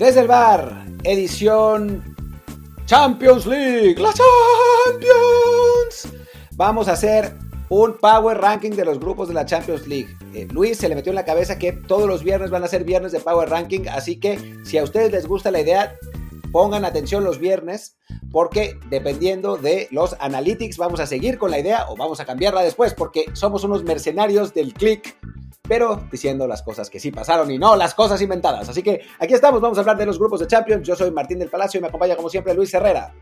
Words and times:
Desde 0.00 0.20
el 0.20 0.28
bar, 0.28 0.86
edición 1.04 2.02
Champions 2.86 3.44
League, 3.44 3.96
la 4.00 4.14
Champions. 4.88 6.08
Vamos 6.52 6.88
a 6.88 6.92
hacer 6.92 7.36
un 7.68 7.98
power 7.98 8.38
ranking 8.38 8.70
de 8.70 8.86
los 8.86 8.98
grupos 8.98 9.28
de 9.28 9.34
la 9.34 9.44
Champions 9.44 9.86
League. 9.86 10.08
Eh, 10.32 10.48
Luis 10.50 10.78
se 10.78 10.88
le 10.88 10.94
metió 10.94 11.10
en 11.10 11.16
la 11.16 11.26
cabeza 11.26 11.58
que 11.58 11.72
todos 11.72 12.08
los 12.08 12.24
viernes 12.24 12.48
van 12.48 12.64
a 12.64 12.68
ser 12.68 12.84
viernes 12.84 13.12
de 13.12 13.20
power 13.20 13.50
ranking, 13.50 13.88
así 13.92 14.18
que 14.18 14.38
si 14.64 14.78
a 14.78 14.84
ustedes 14.84 15.12
les 15.12 15.26
gusta 15.26 15.50
la 15.50 15.60
idea, 15.60 15.94
pongan 16.50 16.86
atención 16.86 17.22
los 17.22 17.38
viernes, 17.38 17.98
porque 18.32 18.78
dependiendo 18.88 19.58
de 19.58 19.86
los 19.90 20.16
analytics 20.18 20.78
vamos 20.78 21.00
a 21.00 21.06
seguir 21.06 21.36
con 21.36 21.50
la 21.50 21.58
idea 21.58 21.84
o 21.90 21.96
vamos 21.96 22.20
a 22.20 22.24
cambiarla 22.24 22.62
después, 22.62 22.94
porque 22.94 23.26
somos 23.34 23.64
unos 23.64 23.84
mercenarios 23.84 24.54
del 24.54 24.72
click 24.72 25.19
pero 25.70 26.02
diciendo 26.10 26.48
las 26.48 26.62
cosas 26.64 26.90
que 26.90 26.98
sí 26.98 27.12
pasaron 27.12 27.48
y 27.48 27.56
no 27.56 27.76
las 27.76 27.94
cosas 27.94 28.20
inventadas. 28.20 28.68
Así 28.68 28.82
que 28.82 29.02
aquí 29.20 29.34
estamos, 29.34 29.60
vamos 29.60 29.78
a 29.78 29.82
hablar 29.82 29.96
de 29.96 30.04
los 30.04 30.18
grupos 30.18 30.40
de 30.40 30.48
Champions. 30.48 30.84
Yo 30.84 30.96
soy 30.96 31.12
Martín 31.12 31.38
del 31.38 31.48
Palacio 31.48 31.78
y 31.78 31.80
me 31.80 31.86
acompaña 31.86 32.16
como 32.16 32.28
siempre 32.28 32.52
Luis 32.54 32.74
Herrera. 32.74 33.14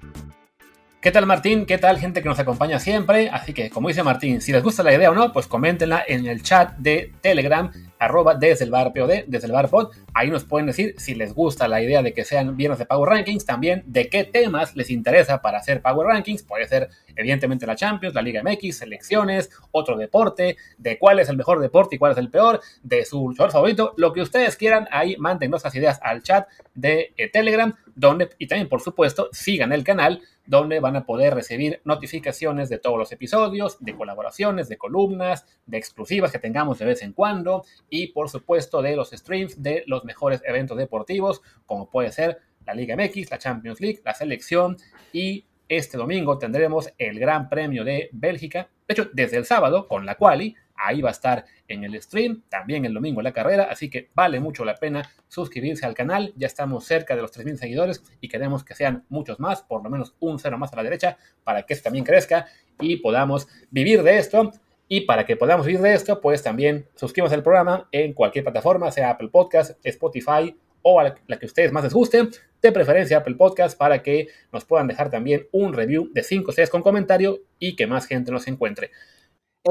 ¿Qué 0.98 1.11
tal 1.11 1.27
Martín? 1.27 1.66
¿Qué 1.66 1.77
tal 1.77 1.98
gente 1.98 2.23
que 2.23 2.29
nos 2.30 2.38
acompaña 2.38 2.80
siempre? 2.80 3.29
Así 3.29 3.52
que, 3.52 3.69
como 3.69 3.88
dice 3.88 4.02
Martín, 4.02 4.41
si 4.41 4.51
les 4.51 4.62
gusta 4.62 4.83
la 4.83 4.95
idea 4.95 5.11
o 5.11 5.15
no, 5.15 5.30
pues 5.30 5.47
coméntenla 5.47 6.02
en 6.09 6.27
el 6.27 6.43
chat 6.43 6.74
de 6.79 7.12
Telegram, 7.21 7.71
arroba 7.98 8.34
desde 8.34 8.65
el 8.65 8.70
bar 8.70 8.93
POD, 8.93 9.25
desde 9.27 9.47
el 9.47 9.52
bar 9.52 9.69
pod. 9.69 9.91
Ahí 10.15 10.30
nos 10.30 10.45
pueden 10.45 10.66
decir 10.66 10.95
si 10.98 11.15
les 11.15 11.34
gusta 11.34 11.69
la 11.69 11.83
idea 11.83 12.02
de 12.02 12.12
que 12.12 12.24
sean 12.24 12.57
viernes 12.57 12.79
de 12.79 12.87
Power 12.87 13.11
Rankings, 13.11 13.45
también 13.45 13.83
de 13.87 14.09
qué 14.09 14.24
temas 14.24 14.77
les 14.77 14.91
interesa 14.91 15.41
para 15.43 15.59
hacer 15.59 15.83
Power 15.83 16.07
Rankings. 16.07 16.43
Puede 16.43 16.66
ser, 16.66 16.88
evidentemente, 17.16 17.66
la 17.66 17.76
Champions, 17.76 18.15
la 18.15 18.23
Liga 18.23 18.43
MX, 18.43 18.79
selecciones, 18.79 19.51
otro 19.73 19.96
deporte, 19.96 20.57
de 20.76 20.99
cuál 20.99 21.19
es 21.19 21.29
el 21.29 21.37
mejor 21.37 21.60
deporte 21.60 21.96
y 21.96 21.99
cuál 21.99 22.13
es 22.13 22.19
el 22.19 22.30
peor, 22.30 22.60
de 22.82 23.04
su 23.04 23.29
luchador 23.29 23.52
favorito, 23.52 23.95
lo 23.96 24.13
que 24.13 24.23
ustedes 24.23 24.57
quieran. 24.57 24.88
Ahí 24.91 25.16
manden 25.16 25.51
nuestras 25.51 25.74
ideas 25.74 25.99
al 26.02 26.23
chat 26.23 26.49
de 26.74 27.13
eh, 27.16 27.30
Telegram, 27.30 27.74
donde, 27.99 28.30
y 28.38 28.46
también, 28.46 28.68
por 28.68 28.80
supuesto, 28.80 29.29
sigan 29.32 29.73
el 29.73 29.82
canal 29.82 30.23
donde 30.46 30.79
van 30.79 30.95
a 30.95 31.04
poder 31.04 31.35
recibir 31.35 31.80
notificaciones 31.85 32.68
de 32.68 32.79
todos 32.79 32.96
los 32.96 33.10
episodios, 33.10 33.77
de 33.80 33.96
colaboraciones, 33.96 34.68
de 34.68 34.79
columnas, 34.79 35.46
de 35.66 35.79
exclusivas 35.79 36.30
que 36.30 36.38
tengamos 36.38 36.79
de 36.79 36.87
vez 36.87 37.02
en 37.02 37.13
cuando 37.13 37.65
y 37.91 38.09
por 38.09 38.30
supuesto 38.30 38.82
de 38.82 38.95
los 38.95 39.10
streams 39.10 39.60
de 39.63 39.82
los 39.87 40.04
mejores 40.04 40.41
eventos 40.46 40.79
deportivos, 40.79 41.43
como 41.66 41.91
puede 41.91 42.13
ser 42.13 42.38
la 42.65 42.74
Liga 42.74 42.96
MX, 42.96 43.32
la 43.32 43.38
Champions 43.38 43.80
League, 43.80 44.01
la 44.04 44.15
selección. 44.15 44.76
Y 45.13 45.45
este 45.69 45.99
domingo 45.99 46.38
tendremos 46.38 46.93
el 46.99 47.19
Gran 47.19 47.49
Premio 47.49 47.85
de 47.85 48.10
Bélgica, 48.13 48.69
de 48.87 48.93
hecho 48.93 49.10
desde 49.13 49.38
el 49.38 49.45
sábado 49.45 49.88
con 49.88 50.07
la 50.07 50.15
quali, 50.15 50.54
ahí 50.79 51.01
va 51.01 51.10
a 51.10 51.12
estar 51.12 51.45
en 51.66 51.84
el 51.84 52.01
stream, 52.01 52.43
también 52.48 52.84
el 52.84 52.95
domingo 52.95 53.21
la 53.23 53.32
carrera, 53.32 53.68
así 53.71 53.90
que 53.90 54.10
vale 54.15 54.40
mucho 54.40 54.65
la 54.65 54.74
pena 54.74 55.10
suscribirse 55.29 55.85
al 55.85 55.95
canal, 55.95 56.32
ya 56.37 56.46
estamos 56.46 56.85
cerca 56.85 57.15
de 57.15 57.23
los 57.23 57.37
3.000 57.37 57.57
seguidores 57.57 58.02
y 58.20 58.29
queremos 58.29 58.65
que 58.65 58.74
sean 58.74 59.04
muchos 59.09 59.40
más, 59.40 59.62
por 59.62 59.82
lo 59.82 59.90
menos 59.90 60.15
un 60.20 60.38
cero 60.38 60.59
más 60.59 60.73
a 60.73 60.76
la 60.76 60.82
derecha, 60.82 61.18
para 61.45 61.65
que 61.65 61.74
esto 61.74 61.85
también 61.85 62.04
crezca 62.04 62.46
y 62.80 62.96
podamos 62.96 63.48
vivir 63.70 64.03
de 64.03 64.19
esto. 64.19 64.53
Y 64.91 65.03
para 65.03 65.26
que 65.26 65.37
podamos 65.37 65.66
vivir 65.66 65.82
de 65.82 65.93
esto, 65.93 66.19
pues 66.20 66.43
también 66.43 66.87
suscríbanse 66.94 67.34
al 67.34 67.42
programa 67.42 67.88
en 67.92 68.15
cualquier 68.15 68.44
plataforma, 68.44 68.91
sea 68.91 69.10
Apple 69.10 69.28
Podcast, 69.28 69.78
Spotify 69.84 70.56
o 70.81 71.03
la, 71.03 71.38
que 71.38 71.44
ustedes 71.47 71.72
más 71.72 71.84
les 71.84 71.92
guste, 71.92 72.28
de 72.62 72.72
preferencia 72.72 73.19
Apple 73.19 73.34
Podcast, 73.34 73.76
para 73.76 74.03
que 74.03 74.28
nos 74.50 74.65
puedan 74.65 74.87
dejar 74.87 75.10
también 75.10 75.47
un 75.53 75.75
review 75.75 76.10
de 76.15 76.22
5 76.22 76.50
estrellas 76.50 76.70
con 76.70 76.82
comentario 76.82 77.41
y 77.59 77.76
que 77.76 77.87
más 77.87 78.06
gente 78.06 78.32
nos 78.32 78.48
encuentre. 78.48 78.91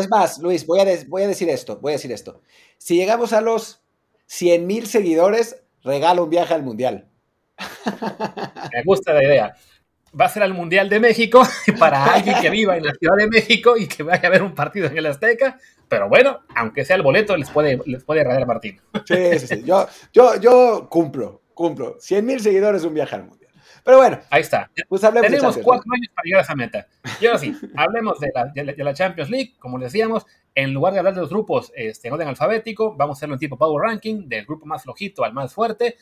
Es 0.01 0.09
más, 0.09 0.39
Luis, 0.39 0.65
voy 0.65 0.79
a, 0.79 0.85
voy 1.07 1.23
a 1.23 1.27
decir 1.27 1.49
esto, 1.49 1.79
voy 1.79 1.93
a 1.93 1.95
decir 1.95 2.11
esto. 2.11 2.41
Si 2.77 2.95
llegamos 2.95 3.33
a 3.33 3.41
los 3.41 3.81
100 4.27 4.67
mil 4.67 4.87
seguidores, 4.87 5.63
regalo 5.83 6.23
un 6.23 6.29
viaje 6.29 6.53
al 6.53 6.63
Mundial. 6.63 7.09
Me 8.73 8.83
gusta 8.85 9.13
la 9.13 9.23
idea. 9.23 9.55
Va 10.19 10.25
a 10.25 10.29
ser 10.29 10.43
al 10.43 10.53
Mundial 10.53 10.89
de 10.89 10.99
México 10.99 11.41
para 11.79 12.05
alguien 12.13 12.39
que 12.41 12.49
viva 12.49 12.77
en 12.77 12.85
la 12.85 12.93
Ciudad 12.93 13.15
de 13.17 13.27
México 13.27 13.77
y 13.77 13.87
que 13.87 14.03
vaya 14.03 14.27
a 14.27 14.31
ver 14.31 14.43
un 14.43 14.55
partido 14.55 14.87
en 14.87 14.97
el 14.97 15.05
Azteca. 15.05 15.59
Pero 15.87 16.09
bueno, 16.09 16.39
aunque 16.55 16.85
sea 16.85 16.95
el 16.95 17.01
boleto, 17.03 17.35
les 17.37 17.49
puede, 17.49 17.79
les 17.85 18.03
puede 18.03 18.23
Martín. 18.45 18.79
Sí, 19.05 19.39
sí, 19.39 19.47
sí. 19.47 19.63
Yo, 19.63 19.87
yo, 20.13 20.39
yo 20.39 20.87
cumplo, 20.89 21.41
cumplo. 21.53 21.97
100 21.99 22.25
mil 22.25 22.39
seguidores, 22.39 22.83
un 22.83 22.93
viaje 22.93 23.15
al 23.15 23.25
Mundial. 23.25 23.46
Pero 23.87 23.99
bueno. 23.99 24.19
Ahí 24.29 24.41
está. 24.41 24.69
Pues 24.89 25.01
Tenemos 25.01 25.57
cuatro 25.59 25.89
años 25.93 26.09
para 26.13 26.25
llegar 26.25 26.41
a 26.41 26.43
esa 26.43 26.55
meta. 26.55 26.87
Y 27.21 27.25
ahora 27.25 27.39
sí, 27.39 27.55
hablemos 27.77 28.19
de 28.19 28.33
la, 28.35 28.45
de 28.47 28.83
la, 28.83 28.93
Champions 28.93 29.29
League. 29.29 29.53
Como 29.57 29.77
les 29.77 29.93
decíamos, 29.93 30.25
en 30.53 30.73
lugar 30.73 30.91
de 30.91 30.99
hablar 30.99 31.15
de 31.15 31.21
los 31.21 31.29
grupos 31.29 31.71
este, 31.73 32.09
en 32.09 32.13
orden 32.13 32.27
alfabético, 32.27 32.97
vamos 32.97 33.15
a 33.15 33.17
hacerlo 33.19 33.35
en 33.35 33.39
tipo 33.39 33.57
Power 33.57 33.81
Ranking, 33.81 34.27
del 34.27 34.45
grupo 34.45 34.65
más 34.65 34.83
flojito 34.83 35.23
al 35.23 35.31
más 35.31 35.53
fuerte. 35.53 35.95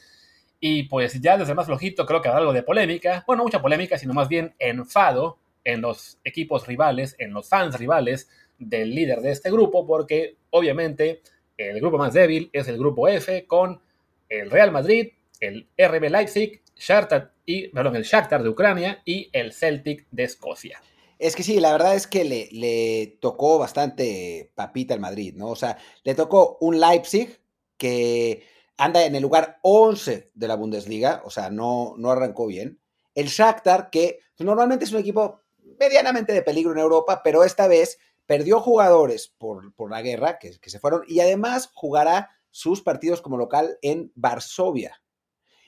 Y 0.59 0.83
pues 0.89 1.21
ya 1.21 1.37
desde 1.37 1.51
el 1.51 1.55
más 1.55 1.67
flojito 1.67 2.07
creo 2.07 2.23
que 2.23 2.27
habrá 2.27 2.39
algo 2.39 2.53
de 2.53 2.63
polémica. 2.63 3.23
Bueno, 3.27 3.43
mucha 3.43 3.61
polémica, 3.61 3.99
sino 3.99 4.15
más 4.15 4.29
bien 4.29 4.55
enfado 4.57 5.37
en 5.63 5.81
los 5.81 6.17
equipos 6.23 6.65
rivales, 6.65 7.15
en 7.19 7.35
los 7.35 7.47
fans 7.47 7.77
rivales 7.77 8.31
del 8.57 8.95
líder 8.95 9.19
de 9.19 9.29
este 9.29 9.51
grupo, 9.51 9.85
porque 9.85 10.37
obviamente 10.49 11.21
el 11.55 11.79
grupo 11.79 11.99
más 11.99 12.15
débil 12.15 12.49
es 12.51 12.67
el 12.67 12.79
grupo 12.79 13.07
F 13.07 13.45
con 13.45 13.79
el 14.27 14.49
Real 14.49 14.71
Madrid, 14.71 15.09
el 15.39 15.67
RB 15.77 16.09
Leipzig, 16.09 16.63
Shakhtar 16.75 17.33
y, 17.45 17.69
perdón, 17.69 17.95
el 17.95 18.03
Shakhtar 18.03 18.43
de 18.43 18.49
Ucrania 18.49 19.01
y 19.05 19.29
el 19.33 19.53
Celtic 19.53 20.07
de 20.11 20.23
Escocia. 20.23 20.81
Es 21.17 21.35
que 21.35 21.43
sí, 21.43 21.59
la 21.59 21.71
verdad 21.71 21.95
es 21.95 22.07
que 22.07 22.23
le, 22.25 23.17
tocó 23.21 23.57
bastante 23.57 24.51
papita 24.55 24.93
al 24.93 24.99
Madrid, 24.99 25.33
¿no? 25.35 25.49
O 25.49 25.55
sea, 25.55 25.77
le 26.03 26.13
tocó 26.13 26.57
un 26.59 26.79
Leipzig 26.79 27.39
que 27.77 28.43
anda 28.77 29.05
en 29.05 29.15
el 29.15 29.21
lugar 29.21 29.59
11 29.61 30.31
de 30.33 30.47
la 30.47 30.55
Bundesliga, 30.55 31.21
o 31.23 31.29
sea, 31.29 31.49
no, 31.49 31.95
no 31.97 32.11
arrancó 32.11 32.47
bien. 32.47 32.79
El 33.13 33.27
Shakhtar, 33.27 33.89
que 33.89 34.19
normalmente 34.39 34.83
es 34.83 34.91
un 34.91 34.99
equipo 34.99 35.41
medianamente 35.79 36.33
de 36.33 36.41
peligro 36.41 36.73
en 36.73 36.79
Europa, 36.79 37.21
pero 37.23 37.43
esta 37.43 37.67
vez 37.67 37.97
perdió 38.25 38.59
jugadores 38.59 39.33
por, 39.37 39.73
por 39.75 39.91
la 39.91 40.01
guerra 40.01 40.39
que, 40.39 40.57
se 40.61 40.79
fueron 40.79 41.03
y 41.07 41.19
además 41.19 41.69
jugará 41.73 42.31
sus 42.51 42.81
partidos 42.81 43.21
como 43.21 43.37
local 43.37 43.77
en 43.81 44.11
Varsovia. 44.15 45.01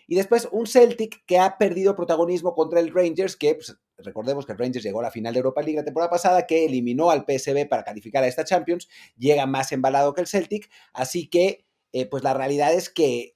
Y 0.08 0.16
después 0.16 0.48
un 0.52 0.68
Celtic 0.68 1.24
que 1.26 1.38
ha 1.38 1.58
perdido 1.58 1.96
protagonismo 1.96 2.56
contra 2.56 2.80
el 2.80 2.94
Rangers, 2.94 3.36
que 3.36 3.56
pues, 3.56 3.78
recordemos 3.98 4.46
que 4.46 4.54
el 4.54 4.58
Rangers 4.58 4.84
llegó 4.84 5.02
a 5.02 5.04
la 5.04 5.12
final 5.12 5.34
de 5.34 5.40
Europa 5.40 5.62
League 5.62 5.78
la 5.78 5.84
temporada 5.84 6.10
pasada, 6.10 6.48
que 6.48 6.66
eliminó 6.66 7.12
al 7.12 7.26
PSV 7.28 7.68
para 7.68 7.84
calificar 7.84 8.24
a 8.24 8.28
esta 8.28 8.46
Champions, 8.46 8.88
llega 9.18 9.46
más 9.46 9.72
embalado 9.74 10.14
que 10.14 10.22
el 10.22 10.28
Celtic, 10.28 10.70
así 10.94 11.28
que 11.28 11.66
eh, 11.92 12.06
pues 12.06 12.24
la 12.24 12.34
realidad 12.34 12.74
es 12.74 12.90
que, 12.90 13.36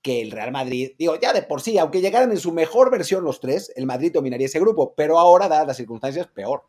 que 0.00 0.22
el 0.22 0.30
Real 0.30 0.50
Madrid, 0.50 0.92
digo, 0.98 1.18
ya 1.20 1.34
de 1.34 1.42
por 1.42 1.60
sí, 1.60 1.76
aunque 1.76 2.00
llegaran 2.00 2.30
en 2.30 2.38
su 2.38 2.52
mejor 2.52 2.90
versión 2.90 3.22
los 3.22 3.40
tres, 3.40 3.70
el 3.76 3.84
Madrid 3.84 4.12
dominaría 4.12 4.46
ese 4.46 4.60
grupo, 4.60 4.94
pero 4.96 5.18
ahora, 5.18 5.48
dadas 5.48 5.66
las 5.66 5.76
circunstancias, 5.76 6.26
peor. 6.28 6.62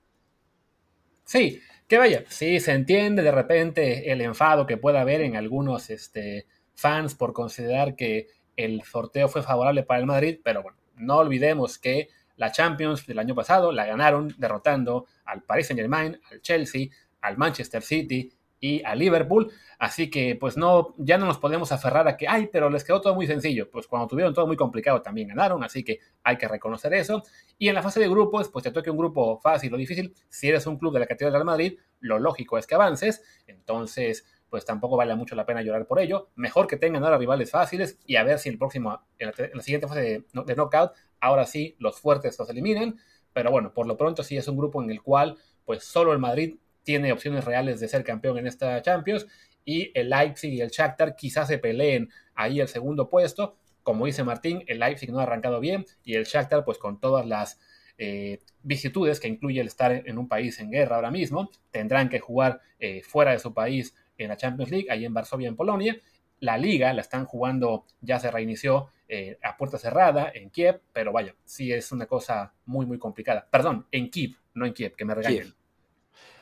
Sí, 1.23 1.61
que 1.87 1.97
vaya, 1.97 2.25
sí 2.27 2.59
se 2.59 2.71
entiende 2.71 3.23
de 3.23 3.31
repente 3.31 4.11
el 4.11 4.21
enfado 4.21 4.65
que 4.65 4.77
pueda 4.77 5.01
haber 5.01 5.21
en 5.21 5.35
algunos 5.35 5.89
este, 5.89 6.47
fans 6.73 7.15
por 7.15 7.33
considerar 7.33 7.95
que 7.95 8.27
el 8.59 8.83
sorteo 8.83 9.29
fue 9.29 9.41
favorable 9.41 9.83
para 9.83 10.01
el 10.01 10.05
Madrid, 10.05 10.39
pero 10.43 10.61
bueno, 10.61 10.77
no 10.97 11.17
olvidemos 11.17 11.77
que 11.77 12.09
la 12.35 12.51
Champions 12.51 13.05
del 13.07 13.19
año 13.19 13.33
pasado 13.33 13.71
la 13.71 13.85
ganaron 13.85 14.33
derrotando 14.37 15.05
al 15.25 15.43
Paris 15.43 15.67
Saint 15.67 15.79
Germain, 15.79 16.19
al 16.29 16.41
Chelsea, 16.41 16.87
al 17.21 17.37
Manchester 17.37 17.81
City 17.81 18.31
y 18.59 18.83
al 18.83 18.99
Liverpool. 18.99 19.49
Así 19.77 20.09
que 20.09 20.35
pues 20.35 20.57
no, 20.57 20.93
ya 20.97 21.17
no 21.17 21.25
nos 21.25 21.37
podemos 21.37 21.71
aferrar 21.71 22.07
a 22.09 22.17
que, 22.17 22.27
ay, 22.27 22.49
pero 22.51 22.69
les 22.69 22.83
quedó 22.83 22.99
todo 22.99 23.15
muy 23.15 23.27
sencillo. 23.27 23.69
Pues 23.69 23.87
cuando 23.87 24.07
tuvieron 24.07 24.33
todo 24.33 24.45
muy 24.45 24.57
complicado 24.57 25.01
también 25.01 25.29
ganaron, 25.29 25.63
así 25.63 25.83
que 25.83 25.99
hay 26.23 26.37
que 26.37 26.47
reconocer 26.47 26.93
eso. 26.93 27.23
Y 27.57 27.69
en 27.69 27.75
la 27.75 27.81
fase 27.81 28.01
de 28.01 28.09
grupos, 28.09 28.49
pues 28.49 28.63
te 28.63 28.71
toque 28.71 28.89
un 28.89 28.97
grupo 28.97 29.39
fácil 29.39 29.73
o 29.73 29.77
difícil. 29.77 30.13
Si 30.27 30.49
eres 30.49 30.67
un 30.67 30.77
club 30.77 30.93
de 30.93 30.99
la 30.99 31.07
categoría 31.07 31.37
del 31.37 31.45
Madrid, 31.45 31.79
lo 32.01 32.19
lógico 32.19 32.57
es 32.57 32.67
que 32.67 32.75
avances. 32.75 33.23
Entonces, 33.47 34.25
pues 34.49 34.65
tampoco 34.65 34.97
vale 34.97 35.15
mucho 35.15 35.35
la 35.35 35.45
pena 35.45 35.61
llorar 35.61 35.85
por 35.85 35.99
ello. 35.99 36.29
Mejor 36.35 36.67
que 36.67 36.77
tengan 36.77 37.03
ahora 37.03 37.17
rivales 37.17 37.51
fáciles 37.51 37.99
y 38.05 38.15
a 38.15 38.23
ver 38.23 38.39
si 38.39 38.49
el 38.49 38.57
próximo, 38.57 39.01
en 39.17 39.31
la, 39.53 39.61
siguiente 39.61 39.87
fase 39.87 40.01
de, 40.01 40.55
knockout, 40.55 40.91
ahora 41.19 41.45
sí 41.45 41.75
los 41.79 41.99
fuertes 41.99 42.37
los 42.39 42.49
eliminen. 42.49 42.97
Pero 43.33 43.51
bueno, 43.51 43.73
por 43.73 43.85
lo 43.85 43.95
pronto 43.95 44.23
sí 44.23 44.37
es 44.37 44.47
un 44.47 44.57
grupo 44.57 44.81
en 44.81 44.89
el 44.89 45.01
cual 45.01 45.37
pues 45.65 45.83
solo 45.83 46.13
el 46.13 46.19
Madrid 46.19 46.57
tiene 46.83 47.11
opciones 47.11 47.45
reales 47.45 47.79
de 47.79 47.87
ser 47.87 48.03
campeón 48.03 48.39
en 48.39 48.47
esta 48.47 48.81
Champions 48.81 49.27
y 49.63 49.91
el 49.93 50.09
Leipzig 50.09 50.53
y 50.53 50.61
el 50.61 50.69
Shakhtar 50.69 51.15
quizás 51.15 51.47
se 51.47 51.59
peleen 51.59 52.09
ahí 52.33 52.59
el 52.59 52.67
segundo 52.67 53.09
puesto. 53.09 53.57
Como 53.83 54.05
dice 54.05 54.23
Martín, 54.23 54.63
el 54.67 54.79
Leipzig 54.79 55.11
no 55.11 55.19
ha 55.19 55.23
arrancado 55.23 55.59
bien 55.59 55.85
y 56.03 56.15
el 56.15 56.23
Shakhtar 56.23 56.65
pues 56.65 56.79
con 56.79 56.99
todas 56.99 57.25
las 57.25 57.59
eh, 58.01 58.39
vicitudes 58.63 59.19
que 59.19 59.27
incluye 59.27 59.59
el 59.59 59.67
estar 59.67 59.91
en 59.91 60.17
un 60.17 60.27
país 60.27 60.59
en 60.59 60.71
guerra 60.71 60.95
ahora 60.95 61.11
mismo, 61.11 61.51
tendrán 61.69 62.07
que 62.07 62.19
jugar 62.19 62.61
eh, 62.79 63.01
fuera 63.03 63.31
de 63.31 63.39
su 63.39 63.53
país 63.53 63.93
en 64.19 64.29
la 64.29 64.37
Champions 64.37 64.71
League, 64.71 64.87
ahí 64.89 65.05
en 65.05 65.13
Varsovia, 65.13 65.47
en 65.47 65.55
Polonia. 65.55 65.97
La 66.39 66.57
liga 66.57 66.93
la 66.93 67.01
están 67.01 67.25
jugando, 67.25 67.85
ya 68.01 68.19
se 68.19 68.31
reinició 68.31 68.89
eh, 69.07 69.37
a 69.43 69.57
puerta 69.57 69.77
cerrada 69.77 70.31
en 70.33 70.49
Kiev, 70.51 70.81
pero 70.93 71.11
vaya, 71.11 71.35
sí 71.43 71.73
es 71.73 71.91
una 71.91 72.05
cosa 72.05 72.53
muy, 72.65 72.85
muy 72.85 72.99
complicada. 72.99 73.47
Perdón, 73.49 73.87
en 73.91 74.09
Kiev, 74.09 74.35
no 74.53 74.65
en 74.65 74.73
Kiev, 74.73 74.95
que 74.95 75.05
me 75.05 75.15
regañen. 75.15 75.53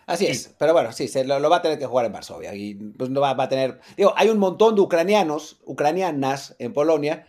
Así 0.06 0.26
es, 0.26 0.56
pero 0.58 0.72
bueno, 0.72 0.94
sí, 0.94 1.10
se 1.10 1.26
lo, 1.26 1.50
va 1.50 1.58
a 1.58 1.62
tener 1.62 1.78
que 1.78 1.86
jugar 1.86 2.06
en 2.06 2.14
Varsovia. 2.14 2.54
Y 2.56 2.76
pues 2.76 3.10
no 3.10 3.20
va, 3.20 3.32
a 3.32 3.50
tener. 3.50 3.80
Digo, 3.98 4.14
hay 4.16 4.30
un 4.30 4.38
montón 4.38 4.76
de 4.76 4.82
ucranianos, 4.82 5.62
ucranianas 5.66 6.56
en 6.60 6.72
Polonia, 6.74 7.28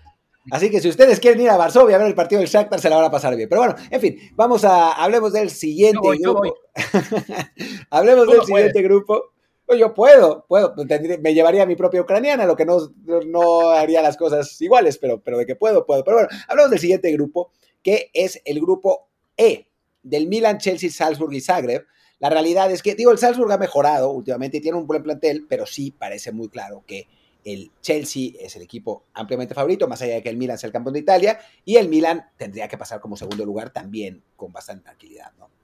Así 0.51 0.71
que 0.71 0.81
si 0.81 0.89
ustedes 0.89 1.21
quieren 1.21 1.43
ir 1.43 1.51
a 1.51 1.57
Varsovia 1.57 1.97
a 1.97 1.99
ver 1.99 2.09
el 2.09 2.15
partido 2.15 2.41
del 2.41 2.49
Shakhtar, 2.49 2.81
se 2.81 2.89
la 2.89 2.97
van 2.97 3.05
a 3.05 3.11
pasar 3.11 3.37
bien. 3.37 3.49
Pero 3.49 3.61
bueno, 3.61 3.77
en 3.91 4.01
fin, 4.01 4.19
vamos 4.35 4.65
a, 4.65 4.93
hablemos 4.93 5.33
del 5.33 5.51
siguiente 5.51 6.17
grupo. 6.19 6.55
hablemos 7.91 8.27
del 8.27 8.43
siguiente 8.45 8.83
grupo. 8.83 9.33
Yo 9.77 9.93
puedo, 9.93 10.47
puedo, 10.49 10.75
me 11.21 11.35
llevaría 11.35 11.65
a 11.65 11.67
mi 11.67 11.77
propia 11.77 12.01
ucraniana, 12.01 12.47
lo 12.47 12.57
que 12.57 12.65
no, 12.65 12.79
no 13.27 13.71
haría 13.71 14.01
las 14.01 14.17
cosas 14.17 14.61
iguales, 14.63 14.97
pero, 14.99 15.21
pero 15.21 15.37
de 15.37 15.47
que 15.47 15.57
puedo, 15.57 15.85
puedo. 15.85 16.05
Pero 16.05 16.19
bueno, 16.19 16.31
hablamos 16.49 16.71
del 16.71 16.81
siguiente 16.81 17.13
grupo, 17.13 17.53
que 17.83 18.11
es 18.15 18.41
el 18.45 18.61
grupo 18.61 19.09
E, 19.37 19.69
del 20.03 20.27
Milan, 20.27 20.59
Chelsea, 20.59 20.91
Salzburg 20.91 21.35
y 21.35 21.41
Zagreb. 21.41 21.87
La 22.19 22.31
realidad 22.31 22.71
es 22.71 22.83
que, 22.83 22.95
digo, 22.95 23.13
el 23.13 23.19
Salzburg 23.19 23.53
ha 23.53 23.59
mejorado 23.59 24.11
últimamente 24.11 24.57
y 24.57 24.61
tiene 24.61 24.79
un 24.79 24.87
buen 24.87 25.03
plantel, 25.03 25.47
pero 25.49 25.67
sí 25.67 25.91
parece 25.91 26.33
muy 26.33 26.49
claro 26.49 26.83
que 26.87 27.07
el 27.45 27.71
Chelsea 27.81 28.33
es 28.41 28.57
el 28.57 28.63
equipo 28.63 29.05
ampliamente 29.15 29.55
favorito, 29.55 29.87
más 29.87 30.03
allá 30.03 30.15
de 30.15 30.23
que 30.23 30.29
el 30.29 30.37
Milan 30.37 30.59
sea 30.59 30.67
el 30.69 30.73
campeón 30.73 30.95
de 30.95 31.01
Italia, 31.01 31.39
y 31.65 31.77
el 31.77 31.89
Milan 31.89 32.31
tendría 32.37 32.69
que 32.69 32.79
pasar 32.79 33.01
como 33.01 33.17
segundo 33.17 33.45
lugar 33.45 33.71
también 33.71 34.23
con 34.35 34.53
bastante 34.53 34.85
tranquilidad, 34.85 35.33
¿no? 35.39 35.58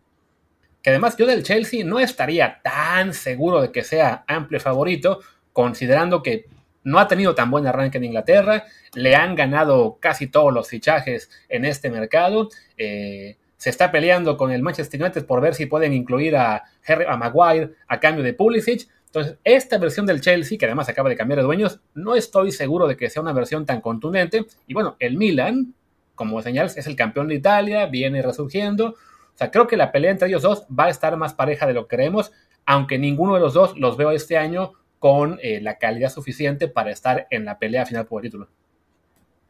Que 0.85 0.91
además 0.91 1.17
yo 1.17 1.27
del 1.27 1.43
Chelsea 1.43 1.83
no 1.83 1.99
estaría 1.99 2.61
tan 2.63 3.15
seguro 3.15 3.63
de 3.63 3.73
que 3.73 3.83
sea 3.83 4.23
amplio 4.29 4.61
favorito, 4.61 5.21
considerando 5.51 6.23
que 6.23 6.45
no 6.83 6.99
ha 6.99 7.09
tenido 7.09 7.35
tan 7.35 7.51
buen 7.51 7.67
arranque 7.67 7.97
en 7.97 8.05
Inglaterra, 8.05 8.65
le 8.93 9.17
han 9.17 9.35
ganado 9.35 9.97
casi 9.99 10.27
todos 10.27 10.53
los 10.53 10.69
fichajes 10.69 11.31
en 11.49 11.65
este 11.65 11.89
mercado, 11.89 12.51
eh, 12.77 13.39
se 13.57 13.71
está 13.71 13.91
peleando 13.91 14.37
con 14.37 14.53
el 14.53 14.61
Manchester 14.61 15.01
United 15.01 15.25
por 15.25 15.41
ver 15.41 15.55
si 15.55 15.65
pueden 15.65 15.95
incluir 15.95 16.37
a, 16.37 16.65
Harry, 16.87 17.07
a 17.09 17.17
Maguire 17.17 17.71
a 17.89 17.99
cambio 17.99 18.23
de 18.23 18.35
Pulisic. 18.35 18.87
Entonces, 19.07 19.39
esta 19.43 19.79
versión 19.79 20.05
del 20.05 20.21
Chelsea, 20.21 20.59
que 20.59 20.67
además 20.67 20.91
acaba 20.91 21.09
de 21.09 21.17
cambiar 21.17 21.39
de 21.39 21.45
dueños, 21.45 21.81
no 21.95 22.15
estoy 22.15 22.53
seguro 22.53 22.87
de 22.87 22.99
que 22.99 23.09
sea 23.09 23.23
una 23.23 23.33
versión 23.33 23.65
tan 23.65 23.81
contundente. 23.81 24.45
Y 24.67 24.75
bueno, 24.75 24.97
el 24.99 25.17
Milan, 25.17 25.73
como 26.15 26.43
señales, 26.43 26.77
es 26.77 26.87
el 26.87 26.95
campeón 26.95 27.29
de 27.29 27.37
Italia, 27.37 27.87
viene 27.87 28.21
resurgiendo. 28.21 28.97
O 29.35 29.39
sea, 29.39 29.51
creo 29.51 29.67
que 29.67 29.77
la 29.77 29.91
pelea 29.91 30.13
entre 30.13 30.29
ellos 30.29 30.43
dos 30.43 30.65
va 30.67 30.85
a 30.85 30.91
estar 30.91 31.17
más 31.17 31.35
pareja 31.35 31.67
de 31.67 31.75
lo 31.75 31.89
que 31.89 31.97
creemos, 31.97 32.33
aunque 32.67 32.99
ninguno 32.99 33.35
de 33.35 33.41
los 33.41 33.53
dos 33.53 33.77
los 33.77 33.97
veo 33.97 34.13
este 34.13 34.37
año 34.37 34.73
con 35.01 35.39
eh, 35.43 35.61
la 35.61 35.79
calidad 35.79 36.11
suficiente 36.11 36.69
para 36.69 36.93
estar 36.93 37.27
en 37.31 37.45
la 37.45 37.59
pelea 37.59 37.85
final 37.85 38.07
por 38.07 38.25
el 38.25 38.31
título. 38.31 38.49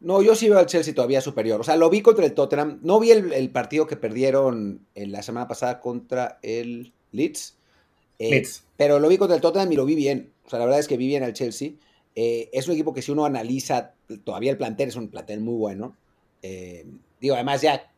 No, 0.01 0.23
yo 0.23 0.35
sí 0.35 0.49
veo 0.49 0.59
al 0.59 0.67
Chelsea 0.67 0.95
todavía 0.95 1.21
superior. 1.21 1.61
O 1.61 1.65
sea, 1.65 1.77
lo 1.77 1.89
vi 1.91 2.03
contra 2.03 2.25
el 2.25 2.35
Tottenham. 2.35 2.81
No 2.83 2.99
vi 2.99 3.11
el, 3.11 3.51
partido 3.51 3.87
que 3.87 3.97
perdieron 3.97 4.87
en 4.95 5.13
la 5.13 5.23
semana 5.23 5.47
pasada 5.47 5.81
contra 5.81 6.39
el 6.43 6.93
Leeds. 7.13 7.57
Eh, 8.19 8.31
Leeds. 8.31 8.65
Pero 8.77 8.99
lo 8.99 9.09
vi 9.09 9.17
contra 9.17 9.37
el 9.37 9.41
Tottenham 9.41 9.73
y 9.73 9.77
lo 9.77 9.85
vi 9.85 9.95
bien. 9.95 10.33
O 10.45 10.51
sea, 10.51 10.59
la 10.59 10.65
verdad 10.67 10.81
es 10.81 10.89
que 10.89 10.97
vi 10.97 11.07
bien 11.07 11.23
al 11.23 11.33
Chelsea. 11.33 11.73
Eh, 12.15 12.51
es 12.53 12.67
un 12.67 12.75
equipo 12.75 12.93
que 12.93 13.01
si 13.01 13.13
uno 13.13 13.25
analiza, 13.25 13.95
todavía 14.25 14.51
el 14.51 14.59
plantel 14.59 14.89
es 14.89 14.97
un 14.97 15.09
plantel 15.09 15.41
muy 15.41 15.55
bueno. 15.55 15.97
digo, 17.21 17.35
además 17.35 17.63
ya 17.63 17.91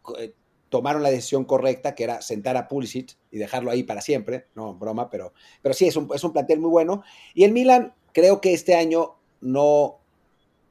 tomaron 0.69 1.03
la 1.03 1.11
decisión 1.11 1.45
correcta, 1.45 1.95
que 1.95 2.05
era 2.05 2.23
sentar 2.23 2.57
a 2.57 2.69
Pulisic 2.69 3.17
y 3.31 3.39
dejarlo 3.39 3.71
ahí 3.71 3.83
para 3.83 4.01
siempre, 4.01 4.47
no, 4.55 4.75
broma, 4.75 5.11
pero, 5.11 5.33
pero 5.63 5.75
sí, 5.75 5.87
es 5.87 5.97
un, 5.97 6.09
es 6.15 6.25
un 6.25 6.33
plantel 6.33 6.61
muy 6.61 6.71
bueno. 6.71 7.03
Y 7.35 7.45
el 7.45 7.53
Milan 7.53 7.95
creo 8.13 8.41
que 8.41 8.53
este 8.53 8.75
año 8.75 9.17
no 9.41 10.01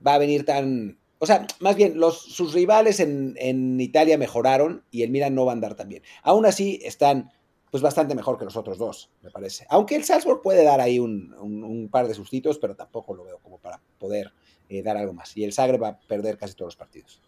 va 0.06 0.16
a 0.16 0.20
venir 0.20 0.46
tan... 0.46 1.00
O 1.20 1.26
sea, 1.26 1.48
más 1.60 1.76
bien, 1.76 1.98
los, 1.98 2.22
sus 2.22 2.54
rivales 2.54 3.00
en, 3.00 3.36
en, 3.38 3.80
Italia 3.80 4.18
mejoraron 4.18 4.84
y 4.92 5.04
el 5.04 5.10
Milan 5.10 5.34
no 5.34 5.46
va 5.46 5.54
a 5.54 5.56
andar 5.56 5.76
tan 5.76 5.88
bien. 5.88 6.04
Aún 6.24 6.46
así, 6.46 6.80
están 6.84 7.32
pues 7.72 7.82
bastante 7.82 8.16
mejor 8.16 8.38
que 8.38 8.46
los 8.46 8.56
otros 8.56 8.78
dos, 8.78 9.12
me 9.22 9.32
parece. 9.32 9.66
Aunque 9.70 9.96
el 9.96 10.04
Salzburg 10.04 10.42
puede 10.42 10.64
dar 10.64 10.82
ahí 10.82 11.00
un, 11.00 11.34
un, 11.34 11.90
par 11.90 12.08
de 12.08 12.14
sustitos, 12.14 12.58
pero 12.58 12.76
tampoco 12.76 13.14
lo 13.16 13.24
veo 13.24 13.40
como 13.40 13.58
para 13.58 13.82
poder 13.98 14.32
eh, 14.70 14.82
dar 14.82 14.98
algo 14.98 15.14
más. 15.14 15.36
Y 15.36 15.44
el 15.44 15.54
Zagreb 15.54 15.82
va 15.82 15.88
a 15.90 16.00
perder 16.00 16.38
casi 16.38 16.54
todos 16.54 16.68
los 16.68 16.76
partidos. 16.76 17.22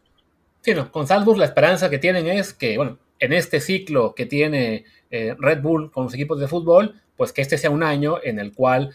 Sí, 0.67 0.73
con 0.91 1.07
Salzburg 1.07 1.39
la 1.39 1.45
esperanza 1.45 1.89
que 1.89 1.97
tienen 1.97 2.27
es 2.27 2.53
que, 2.53 2.75
bueno, 2.75 2.97
en 3.19 3.31
este 3.31 3.61
ciclo 3.61 4.13
que 4.13 4.25
tiene 4.25 4.83
eh, 5.09 5.33
Red 5.39 5.61
Bull 5.61 5.89
con 5.93 6.03
los 6.03 6.13
equipos 6.13 6.41
de 6.41 6.49
fútbol, 6.49 6.99
pues 7.15 7.31
que 7.31 7.41
este 7.41 7.57
sea 7.57 7.69
un 7.69 7.83
año 7.83 8.17
en 8.21 8.37
el 8.37 8.51
cual 8.51 8.93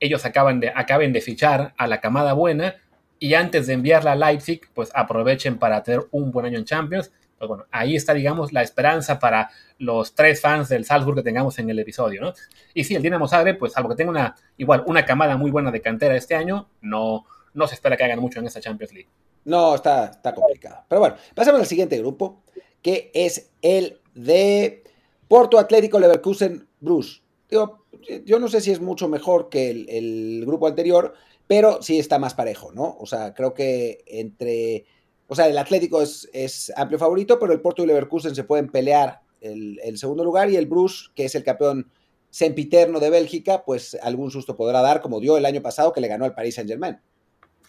ellos 0.00 0.24
acaban 0.24 0.58
de, 0.58 0.72
acaben 0.74 1.12
de 1.12 1.20
fichar 1.20 1.72
a 1.76 1.86
la 1.86 2.00
camada 2.00 2.32
buena 2.32 2.74
y 3.20 3.34
antes 3.34 3.68
de 3.68 3.74
enviarla 3.74 4.10
a 4.10 4.16
Leipzig, 4.16 4.62
pues 4.74 4.90
aprovechen 4.92 5.56
para 5.56 5.84
tener 5.84 6.04
un 6.10 6.32
buen 6.32 6.46
año 6.46 6.58
en 6.58 6.64
Champions. 6.64 7.12
Pues 7.38 7.48
bueno, 7.48 7.66
ahí 7.70 7.94
está, 7.94 8.12
digamos, 8.12 8.52
la 8.52 8.62
esperanza 8.62 9.20
para 9.20 9.50
los 9.78 10.16
tres 10.16 10.40
fans 10.40 10.68
del 10.68 10.84
Salzburg 10.84 11.18
que 11.18 11.22
tengamos 11.22 11.56
en 11.60 11.70
el 11.70 11.78
episodio, 11.78 12.22
¿no? 12.22 12.32
Y 12.74 12.82
sí, 12.82 12.96
el 12.96 13.02
Dinamo 13.02 13.28
Zagreb, 13.28 13.56
pues 13.56 13.76
algo 13.76 13.90
que 13.90 13.94
tenga 13.94 14.10
una, 14.10 14.34
igual, 14.56 14.82
una 14.88 15.04
camada 15.04 15.36
muy 15.36 15.52
buena 15.52 15.70
de 15.70 15.80
cantera 15.80 16.16
este 16.16 16.34
año, 16.34 16.70
no, 16.80 17.24
no 17.52 17.68
se 17.68 17.76
espera 17.76 17.96
que 17.96 18.02
hagan 18.02 18.18
mucho 18.18 18.40
en 18.40 18.46
esta 18.48 18.60
Champions 18.60 18.92
League. 18.92 19.08
No, 19.44 19.74
está, 19.74 20.06
está 20.06 20.34
complicado. 20.34 20.84
Pero 20.88 21.00
bueno, 21.00 21.16
pasamos 21.34 21.60
al 21.60 21.66
siguiente 21.66 21.98
grupo, 21.98 22.42
que 22.82 23.10
es 23.14 23.50
el 23.62 24.00
de 24.14 24.84
Porto 25.28 25.58
Atlético 25.58 25.98
Leverkusen 25.98 26.68
Bruce. 26.80 27.22
yo 27.50 28.38
no 28.38 28.48
sé 28.48 28.60
si 28.60 28.70
es 28.70 28.80
mucho 28.80 29.08
mejor 29.08 29.48
que 29.48 29.70
el, 29.70 30.44
grupo 30.46 30.66
anterior, 30.66 31.14
pero 31.46 31.82
sí 31.82 31.98
está 31.98 32.18
más 32.18 32.34
parejo, 32.34 32.72
¿no? 32.72 32.96
O 32.98 33.06
sea, 33.06 33.34
creo 33.34 33.54
que 33.54 34.04
entre. 34.06 34.86
O 35.26 35.34
sea, 35.34 35.48
el 35.48 35.56
Atlético 35.56 36.02
es, 36.02 36.28
es 36.32 36.72
amplio 36.76 36.98
favorito, 36.98 37.38
pero 37.38 37.52
el 37.52 37.60
Porto 37.60 37.82
y 37.82 37.86
Leverkusen 37.86 38.34
se 38.34 38.44
pueden 38.44 38.70
pelear 38.70 39.22
el, 39.40 39.80
el, 39.82 39.98
segundo 39.98 40.22
lugar 40.22 40.50
y 40.50 40.56
el 40.56 40.66
Bruce, 40.66 41.06
que 41.14 41.24
es 41.24 41.34
el 41.34 41.44
campeón 41.44 41.90
sempiterno 42.28 43.00
de 43.00 43.10
Bélgica, 43.10 43.64
pues 43.64 43.96
algún 44.02 44.30
susto 44.30 44.56
podrá 44.56 44.82
dar, 44.82 45.00
como 45.00 45.20
dio 45.20 45.36
el 45.36 45.46
año 45.46 45.62
pasado 45.62 45.92
que 45.92 46.00
le 46.00 46.08
ganó 46.08 46.24
al 46.24 46.34
Paris 46.34 46.56
Saint-Germain. 46.56 46.98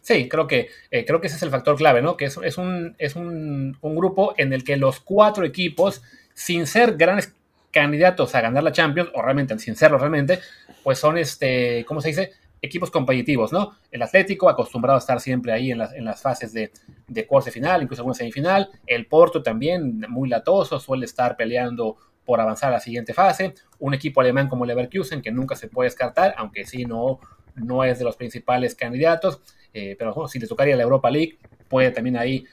Sí, 0.05 0.29
creo 0.29 0.45
que, 0.45 0.69
eh, 0.91 1.03
creo 1.03 1.19
que 1.19 1.25
ese 1.25 1.35
es 1.35 1.41
el 1.41 1.49
factor 1.49 1.75
clave, 1.75 1.99
¿no? 1.99 2.15
Que 2.15 2.25
es, 2.25 2.37
es, 2.43 2.59
un, 2.59 2.93
es 2.99 3.15
un, 3.15 3.75
grupo 3.81 4.35
en 4.37 4.53
el 4.53 4.63
que 4.63 4.77
los 4.77 4.99
cuatro 4.99 5.43
equipos, 5.43 6.03
sin 6.35 6.67
ser 6.67 6.95
grandes 6.95 7.33
candidatos 7.71 8.35
a 8.35 8.41
ganar 8.41 8.61
la 8.61 8.71
Champions, 8.71 9.09
o 9.15 9.23
realmente 9.23 9.57
sin 9.57 9.75
serlo 9.75 9.97
realmente, 9.97 10.41
pues 10.83 10.99
son, 10.99 11.17
este, 11.17 11.83
¿cómo 11.87 12.01
se 12.01 12.09
dice? 12.09 12.33
Equipos 12.61 12.91
competitivos, 12.91 13.51
¿no? 13.51 13.79
El 13.89 14.03
Atlético, 14.03 14.47
acostumbrado 14.47 14.97
a 14.97 14.99
estar 14.99 15.19
siempre 15.19 15.51
ahí 15.51 15.71
en 15.71 15.79
las, 15.79 15.91
en 15.93 16.05
las 16.05 16.21
fases 16.21 16.53
de, 16.53 16.71
de 17.07 17.25
cuartos 17.25 17.51
final, 17.51 17.81
incluso 17.81 18.01
alguna 18.03 18.13
semifinal. 18.13 18.69
El 18.85 19.07
Porto 19.07 19.41
también, 19.41 20.05
muy 20.07 20.29
latoso, 20.29 20.79
suele 20.79 21.05
estar 21.05 21.35
peleando 21.35 21.97
por 22.23 22.39
avanzar 22.39 22.69
a 22.69 22.73
la 22.73 22.79
siguiente 22.79 23.15
fase. 23.15 23.55
Un 23.79 23.95
equipo 23.95 24.21
alemán 24.21 24.49
como 24.49 24.67
Leverkusen, 24.67 25.23
que 25.23 25.31
nunca 25.31 25.55
se 25.55 25.67
puede 25.67 25.87
descartar, 25.87 26.35
aunque 26.37 26.63
sí 26.67 26.85
no, 26.85 27.19
no 27.55 27.83
es 27.83 27.97
de 27.97 28.05
los 28.05 28.15
principales 28.15 28.75
candidatos. 28.75 29.41
Eh, 29.75 29.97
pero 29.99 30.13
bueno, 30.13 30.29
si 30.29 30.39
le 30.39 30.47
tocaría 30.47 30.77
la 30.77 30.83
Europa 30.83 31.11
League, 31.11 31.37
puede 31.67 31.91
también 31.91 32.15
ahí 32.15 32.45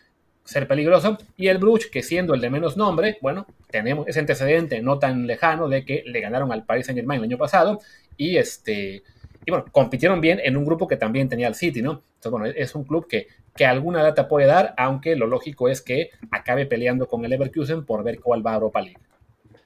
ser 0.45 0.67
peligroso. 0.67 1.17
Y 1.37 1.47
el 1.47 1.59
Bruch, 1.59 1.89
que 1.89 2.03
siendo 2.03 2.35
el 2.35 2.41
de 2.41 2.51
menos 2.51 2.77
nombre, 2.77 3.17
bueno, 3.23 3.47
tenemos 3.71 4.09
ese 4.09 4.19
antecedente 4.19 4.83
no 4.83 4.99
tan 4.99 5.29
lejano 5.29 5.69
de 5.69 5.85
que 5.85 6.03
le 6.05 6.21
ganaron 6.21 6.51
al 6.53 6.65
Paris 6.65 6.87
Saint 6.87 6.99
Germain 6.99 7.21
el 7.21 7.25
año 7.25 7.39
pasado 7.39 7.81
y 8.17 8.37
este 8.37 9.05
y 9.45 9.51
bueno, 9.51 9.67
compitieron 9.73 10.21
bien 10.21 10.41
en 10.43 10.57
un 10.57 10.65
grupo 10.65 10.87
que 10.87 10.97
también 10.97 11.29
tenía 11.29 11.49
el 11.49 11.55
City, 11.55 11.83
¿no? 11.83 12.03
Entonces, 12.15 12.31
bueno, 12.31 12.47
es 12.47 12.75
un 12.75 12.85
club 12.85 13.09
que, 13.09 13.27
que 13.57 13.67
alguna 13.67 14.03
data 14.03 14.29
puede 14.29 14.47
dar, 14.47 14.75
aunque 14.77 15.17
lo 15.17 15.27
lógico 15.27 15.69
es 15.69 15.81
que 15.81 16.11
acabe 16.31 16.67
peleando 16.67 17.09
con 17.09 17.25
el 17.25 17.31
Leverkusen 17.31 17.85
por 17.85 18.05
ver 18.05 18.21
cuál 18.21 18.47
va 18.47 18.53
a 18.53 18.55
Europa 18.55 18.83
League. 18.83 18.99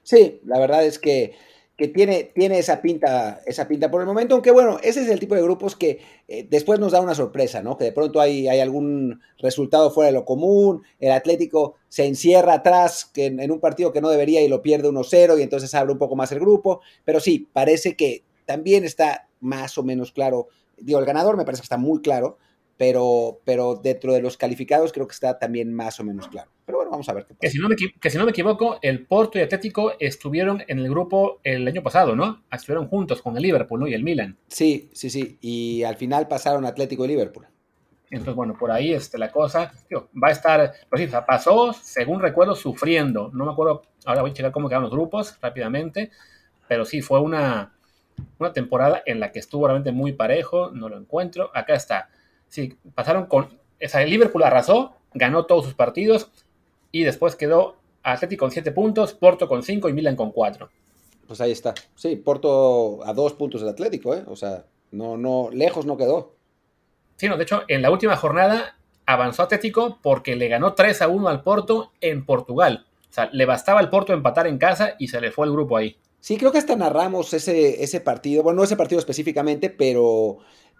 Sí, 0.01 0.41
la 0.45 0.59
verdad 0.59 0.83
es 0.83 0.97
que 0.97 1.35
que 1.77 1.87
tiene, 1.87 2.23
tiene 2.23 2.57
esa, 2.57 2.81
pinta, 2.81 3.39
esa 3.45 3.67
pinta 3.67 3.91
por 3.91 4.01
el 4.01 4.07
momento, 4.07 4.33
aunque 4.33 4.49
bueno, 4.49 4.79
ese 4.81 5.03
es 5.03 5.09
el 5.09 5.19
tipo 5.19 5.35
de 5.35 5.43
grupos 5.43 5.75
que 5.75 5.99
eh, 6.27 6.47
después 6.49 6.79
nos 6.79 6.91
da 6.91 7.01
una 7.01 7.13
sorpresa, 7.13 7.61
¿no? 7.61 7.77
Que 7.77 7.85
de 7.85 7.91
pronto 7.91 8.19
hay, 8.19 8.47
hay 8.47 8.59
algún 8.59 9.21
resultado 9.37 9.91
fuera 9.91 10.07
de 10.07 10.13
lo 10.13 10.25
común, 10.25 10.81
el 10.99 11.11
Atlético 11.11 11.75
se 11.87 12.07
encierra 12.07 12.53
atrás 12.53 13.05
que 13.05 13.27
en, 13.27 13.51
un 13.51 13.59
partido 13.59 13.93
que 13.93 14.01
no 14.01 14.09
debería 14.09 14.41
y 14.41 14.47
lo 14.47 14.63
pierde 14.63 14.89
1-0 14.89 15.37
y 15.37 15.43
entonces 15.43 15.73
abre 15.75 15.93
un 15.93 15.99
poco 15.99 16.15
más 16.15 16.31
el 16.31 16.39
grupo, 16.39 16.81
pero 17.05 17.19
sí, 17.19 17.47
parece 17.53 17.95
que 17.95 18.23
también 18.45 18.83
está 18.83 19.27
más 19.39 19.77
o 19.77 19.83
menos 19.83 20.11
claro, 20.11 20.47
digo, 20.77 20.97
el 20.97 21.05
ganador 21.05 21.37
me 21.37 21.45
parece 21.45 21.61
que 21.61 21.65
está 21.65 21.77
muy 21.77 22.01
claro, 22.01 22.39
pero, 22.77 23.39
pero 23.45 23.75
dentro 23.75 24.13
de 24.13 24.21
los 24.21 24.35
calificados 24.35 24.91
creo 24.91 25.07
que 25.07 25.13
está 25.13 25.37
también 25.37 25.71
más 25.73 25.99
o 25.99 26.03
menos 26.03 26.27
claro. 26.27 26.49
Vamos 26.89 27.07
a 27.09 27.13
ver 27.13 27.25
qué 27.25 27.33
pasa. 27.33 27.39
Que 27.41 27.49
si, 27.49 27.59
no 27.59 27.69
me, 27.69 27.75
que 27.75 28.09
si 28.09 28.17
no 28.17 28.25
me 28.25 28.31
equivoco, 28.31 28.79
el 28.81 29.05
Porto 29.05 29.37
y 29.37 29.41
Atlético 29.41 29.93
estuvieron 29.99 30.63
en 30.67 30.79
el 30.79 30.89
grupo 30.89 31.39
el 31.43 31.67
año 31.67 31.83
pasado, 31.83 32.15
¿no? 32.15 32.43
Estuvieron 32.51 32.87
juntos 32.87 33.21
con 33.21 33.35
el 33.37 33.43
Liverpool 33.43 33.79
¿no? 33.79 33.87
y 33.87 33.93
el 33.93 34.03
Milan. 34.03 34.37
Sí, 34.47 34.89
sí, 34.93 35.09
sí. 35.09 35.37
Y 35.41 35.83
al 35.83 35.95
final 35.95 36.27
pasaron 36.27 36.65
Atlético 36.65 37.05
y 37.05 37.09
Liverpool. 37.09 37.47
Entonces, 38.09 38.35
bueno, 38.35 38.55
por 38.57 38.71
ahí 38.71 38.93
este, 38.93 39.17
la 39.17 39.31
cosa 39.31 39.73
va 39.91 40.29
a 40.29 40.31
estar, 40.31 40.73
pues 40.89 41.01
sí, 41.01 41.15
pasó, 41.27 41.73
según 41.73 42.21
recuerdo, 42.21 42.55
sufriendo. 42.55 43.29
No 43.33 43.45
me 43.45 43.51
acuerdo, 43.51 43.81
ahora 44.05 44.21
voy 44.21 44.31
a 44.31 44.33
checar 44.33 44.51
cómo 44.51 44.69
quedaron 44.69 44.83
los 44.83 44.93
grupos 44.93 45.37
rápidamente, 45.41 46.11
pero 46.69 46.85
sí, 46.85 47.01
fue 47.01 47.19
una, 47.19 47.73
una 48.39 48.53
temporada 48.53 49.01
en 49.05 49.19
la 49.19 49.31
que 49.31 49.39
estuvo 49.39 49.67
realmente 49.67 49.91
muy 49.91 50.13
parejo, 50.13 50.71
no 50.71 50.87
lo 50.87 50.97
encuentro. 50.97 51.51
Acá 51.53 51.75
está. 51.75 52.09
Sí, 52.47 52.77
pasaron 52.95 53.25
con. 53.25 53.45
O 53.45 53.87
sea, 53.87 54.03
el 54.03 54.09
Liverpool 54.09 54.43
arrasó, 54.43 54.95
ganó 55.13 55.45
todos 55.45 55.65
sus 55.65 55.73
partidos 55.73 56.31
y 56.91 57.03
después 57.03 57.35
quedó 57.35 57.77
Atlético 58.03 58.45
con 58.45 58.51
7 58.51 58.71
puntos, 58.71 59.13
Porto 59.13 59.47
con 59.47 59.63
5 59.63 59.89
y 59.89 59.93
Milan 59.93 60.15
con 60.15 60.31
4. 60.31 60.69
Pues 61.27 61.41
ahí 61.41 61.51
está. 61.51 61.73
Sí, 61.95 62.15
Porto 62.15 63.05
a 63.05 63.13
2 63.13 63.33
puntos 63.33 63.61
del 63.61 63.69
Atlético, 63.69 64.15
¿eh? 64.15 64.23
O 64.27 64.35
sea, 64.35 64.65
no, 64.91 65.17
no, 65.17 65.49
lejos 65.51 65.85
no 65.85 65.97
quedó. 65.97 66.35
Sí, 67.17 67.27
no, 67.27 67.37
de 67.37 67.43
hecho, 67.43 67.63
en 67.67 67.81
la 67.81 67.91
última 67.91 68.15
jornada 68.15 68.77
avanzó 69.05 69.43
Atlético 69.43 69.99
porque 70.01 70.35
le 70.35 70.47
ganó 70.47 70.73
3 70.73 71.01
a 71.01 71.07
1 71.07 71.27
al 71.27 71.43
Porto 71.43 71.91
en 72.01 72.25
Portugal. 72.25 72.85
O 73.09 73.13
sea, 73.13 73.29
le 73.31 73.45
bastaba 73.45 73.79
al 73.79 73.89
Porto 73.89 74.13
empatar 74.13 74.47
en 74.47 74.57
casa 74.57 74.95
y 74.99 75.07
se 75.07 75.19
le 75.19 75.31
fue 75.31 75.47
el 75.47 75.51
grupo 75.51 75.77
ahí. 75.77 75.97
Sí, 76.19 76.37
creo 76.37 76.51
que 76.51 76.57
hasta 76.57 76.75
narramos 76.75 77.33
ese, 77.33 77.83
ese 77.83 78.01
partido, 78.01 78.43
bueno, 78.43 78.57
no 78.57 78.63
ese 78.63 78.75
partido 78.75 78.99
específicamente, 78.99 79.69
pero, 79.69 80.39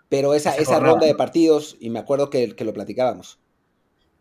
pero 0.09 0.33
esa, 0.33 0.55
esa 0.55 0.79
ronda 0.79 1.05
de 1.05 1.15
partidos, 1.15 1.77
y 1.79 1.89
me 1.89 1.99
acuerdo 1.99 2.29
que, 2.29 2.55
que 2.55 2.65
lo 2.65 2.73
platicábamos. 2.73 3.39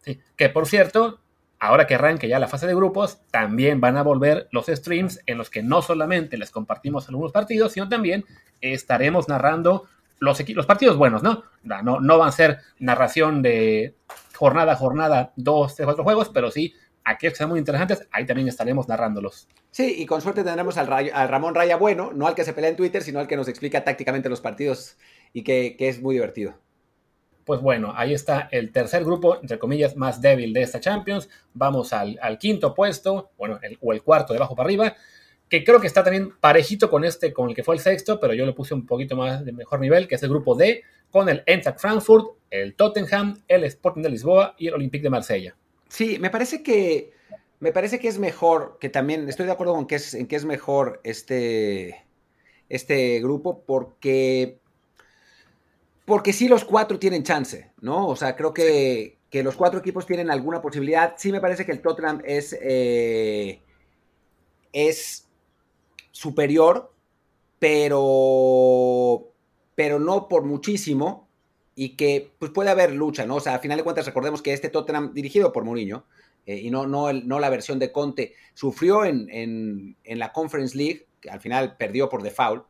Sí, 0.03 0.21
que 0.37 0.49
por 0.51 0.67
cierto, 0.67 1.21
ahora 1.59 1.87
que 1.87 1.95
arranque 1.95 2.29
ya 2.29 2.39
la 2.39 2.49
fase 2.49 2.67
de 2.67 2.75
grupos, 2.75 3.21
también 3.31 3.81
van 3.81 3.97
a 3.97 4.03
volver 4.03 4.49
los 4.51 4.67
streams 4.67 5.21
en 5.27 5.39
los 5.39 5.51
que 5.51 5.63
no 5.63 5.83
solamente 5.83 6.37
les 6.37 6.51
compartimos 6.51 7.09
algunos 7.09 7.33
partidos, 7.33 7.73
sino 7.73 7.89
también 7.89 8.25
estaremos 8.61 9.29
narrando 9.29 9.85
los, 10.19 10.43
partidos 10.67 10.97
buenos, 10.97 11.23
¿no? 11.23 11.45
¿no? 11.63 12.19
Van 12.19 12.29
a 12.29 12.33
ser 12.33 12.59
narración 12.79 13.43
de 13.43 13.95
jornada 14.35 14.77
jornada, 14.77 15.33
dos, 15.37 15.75
tres, 15.75 15.87
cuatro 15.87 16.05
juegos, 16.05 16.31
pero 16.31 16.51
sí 16.51 16.75
aquellos 17.07 17.35
que 17.35 17.39
sean 17.39 17.51
muy 17.51 17.59
interesantes, 17.59 18.07
ahí 18.11 18.27
también 18.27 18.49
estaremos 18.49 18.89
narrándolos. 18.89 19.49
Sí, 19.71 19.95
y 19.99 20.07
con 20.07 20.21
suerte 20.21 20.43
tendremos 20.43 20.77
al, 20.77 20.89
Ramón 20.89 21.55
Raya 21.55 21.77
Bueno, 21.77 22.11
no 22.13 22.27
al 22.27 22.35
que 22.35 22.45
se 22.45 22.53
pelea 22.53 22.71
en 22.71 22.77
Twitter, 22.77 23.03
sino 23.03 23.21
al 23.21 23.29
que 23.29 23.37
nos 23.37 23.49
explica 23.49 23.85
tácticamente 23.85 24.29
los 24.29 24.41
partidos 24.41 24.97
y 25.33 25.43
que, 25.43 25.77
es 25.79 26.03
muy 26.03 26.17
divertido. 26.17 26.55
Pues 27.47 27.61
bueno, 27.61 27.93
ahí 27.97 28.13
está 28.13 28.49
el 28.51 28.73
tercer 28.73 29.05
grupo, 29.05 29.39
entre 29.41 29.59
comillas, 29.59 29.97
más 29.97 30.21
débil 30.21 30.53
de 30.53 30.63
esta 30.63 30.81
Champions. 30.81 31.31
Vamos 31.55 31.93
al, 31.93 32.19
quinto 32.39 32.75
puesto, 32.75 33.31
bueno, 33.39 33.61
o 33.81 33.93
el 33.93 34.03
cuarto 34.03 34.33
de 34.33 34.39
abajo 34.39 34.57
para 34.57 34.67
arriba, 34.67 34.97
que 35.49 35.63
creo 35.63 35.81
que 35.81 35.87
está 35.87 36.03
también 36.03 36.33
parejito 36.41 36.91
con 36.91 37.05
este, 37.05 37.33
con 37.33 37.49
el 37.49 37.55
que 37.55 37.63
fue 37.63 37.77
el 37.77 37.81
sexto, 37.81 38.19
pero 38.19 38.35
yo 38.35 38.45
lo 38.45 38.55
puse 38.55 38.75
un 38.75 38.85
poquito 38.85 39.15
más 39.15 39.45
de 39.45 39.53
mejor 39.53 39.79
nivel, 39.79 40.09
que 40.09 40.17
es 40.17 40.23
el 40.25 40.29
grupo 40.29 40.57
D, 40.57 40.83
con 41.11 41.29
el 41.29 41.45
Eintracht 41.47 41.79
Frankfurt, 41.79 42.37
el 42.51 42.75
Tottenham, 42.75 43.41
el 43.47 43.63
Sporting 43.63 44.03
de 44.03 44.11
Lisboa 44.11 44.57
y 44.59 44.67
el 44.67 44.75
Olympique 44.75 45.05
de 45.05 45.11
Marsella. 45.11 45.57
Sí, 45.89 46.19
me 46.19 46.31
parece 46.31 46.65
que 46.65 47.13
me 47.61 47.73
parece 47.73 47.99
que 47.99 48.09
es 48.09 48.19
mejor, 48.19 48.77
que 48.81 48.89
también 48.89 49.29
estoy 49.29 49.47
de 49.47 49.53
acuerdo 49.53 49.75
con 49.75 49.87
que 49.87 49.95
es, 49.95 50.15
en 50.15 50.27
que 50.27 50.37
es 50.37 50.45
mejor 50.45 51.01
este, 51.05 52.05
este 52.69 53.21
grupo 53.21 53.65
porque, 53.65 54.59
porque 56.07 56.33
sí 56.33 56.49
los 56.49 56.65
cuatro 56.65 56.99
tienen 56.99 57.25
chance, 57.25 57.73
¿no? 57.81 58.07
O 58.07 58.17
sea, 58.17 58.37
creo 58.37 58.55
que, 58.55 59.19
que 59.29 59.43
los 59.43 59.57
cuatro 59.57 59.81
equipos 59.81 60.07
tienen 60.07 60.31
alguna 60.31 60.63
posibilidad. 60.63 61.15
Sí 61.19 61.33
me 61.33 61.41
parece 61.41 61.67
que 61.67 61.73
el 61.73 61.83
Tottenham 61.83 62.23
es, 62.25 62.57
eh, 62.63 63.61
es 64.73 65.29
superior, 66.13 66.93
pero, 67.59 69.33
pero 69.75 69.99
no 69.99 70.29
por 70.29 70.45
muchísimo 70.45 71.29
y 71.75 71.97
que 71.97 72.31
pues 72.39 72.53
puede 72.53 72.71
haber 72.71 72.93
lucha, 72.93 73.27
¿no? 73.27 73.37
O 73.37 73.41
sea, 73.41 73.57
a 73.57 73.59
final 73.59 73.77
de 73.77 73.85
cuentas 73.85 74.07
recordemos 74.07 74.43
que 74.43 74.53
este 74.53 74.69
Tottenham 74.69 75.13
dirigido 75.13 75.53
por 75.53 75.65
Mourinho 75.65 76.07
eh, 76.47 76.59
y 76.59 76.71
no, 76.71 76.87
no, 76.87 77.11
el, 77.11 77.27
no 77.27 77.41
la 77.41 77.51
versión 77.51 77.81
de 77.81 77.91
Conte 77.91 78.35
sufrió 78.55 79.05
en, 79.05 79.29
en, 79.31 80.19
la 80.19 80.33
Conference 80.33 80.77
League, 80.77 81.07
que 81.21 81.31
al 81.31 81.41
final 81.41 81.77
perdió 81.77 82.09
por 82.09 82.23
default, 82.23 82.65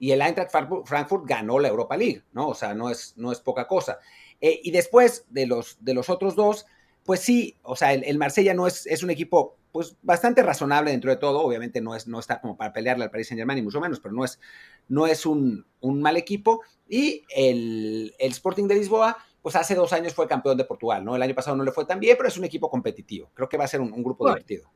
y 0.00 0.10
el 0.10 0.20
Eintracht 0.20 0.50
Frankfurt 0.50 1.26
ganó 1.26 1.60
la 1.60 1.68
Europa 1.68 1.96
League, 1.96 2.24
¿no? 2.32 2.48
O 2.48 2.54
sea, 2.54 2.74
no 2.74 2.90
es, 2.90 3.14
no 3.16 3.30
es 3.30 3.40
poca 3.40 3.68
cosa. 3.68 4.00
Eh, 4.40 4.60
y 4.64 4.72
después 4.72 5.26
de 5.28 5.46
los, 5.46 5.76
de 5.80 5.94
los 5.94 6.10
otros 6.10 6.34
dos, 6.34 6.66
pues 7.04 7.20
sí, 7.20 7.56
o 7.62 7.76
sea, 7.76 7.92
el, 7.92 8.02
el 8.02 8.18
Marsella 8.18 8.54
no 8.54 8.66
es, 8.66 8.86
es 8.86 9.02
un 9.04 9.10
equipo 9.10 9.60
pues 9.72 9.96
bastante 10.02 10.42
razonable 10.42 10.90
dentro 10.90 11.10
de 11.10 11.16
todo. 11.16 11.40
Obviamente 11.40 11.80
no, 11.80 11.94
es, 11.94 12.06
no 12.06 12.18
está 12.18 12.40
como 12.40 12.56
para 12.56 12.72
pelearle 12.72 13.04
al 13.04 13.10
Paris 13.10 13.28
Saint 13.28 13.38
Germain, 13.38 13.56
ni 13.56 13.62
mucho 13.62 13.80
menos, 13.80 14.00
pero 14.00 14.14
no 14.14 14.24
es, 14.24 14.40
no 14.88 15.06
es 15.06 15.26
un, 15.26 15.66
mal 15.82 16.16
equipo. 16.16 16.62
Y 16.88 17.22
el, 17.34 18.14
Sporting 18.18 18.66
de 18.66 18.76
Lisboa, 18.76 19.16
pues 19.42 19.56
hace 19.56 19.74
dos 19.74 19.92
años 19.92 20.14
fue 20.14 20.26
campeón 20.26 20.56
de 20.56 20.64
Portugal, 20.64 21.04
¿no? 21.04 21.14
El 21.14 21.22
año 21.22 21.34
pasado 21.34 21.56
no 21.56 21.64
le 21.64 21.72
fue 21.72 21.84
tan 21.84 22.00
bien, 22.00 22.16
pero 22.16 22.28
es 22.28 22.36
un 22.36 22.44
equipo 22.44 22.68
competitivo. 22.68 23.30
Creo 23.34 23.48
que 23.48 23.56
va 23.56 23.64
a 23.64 23.68
ser 23.68 23.80
un, 23.80 24.02
grupo 24.02 24.26
divertido. 24.26 24.70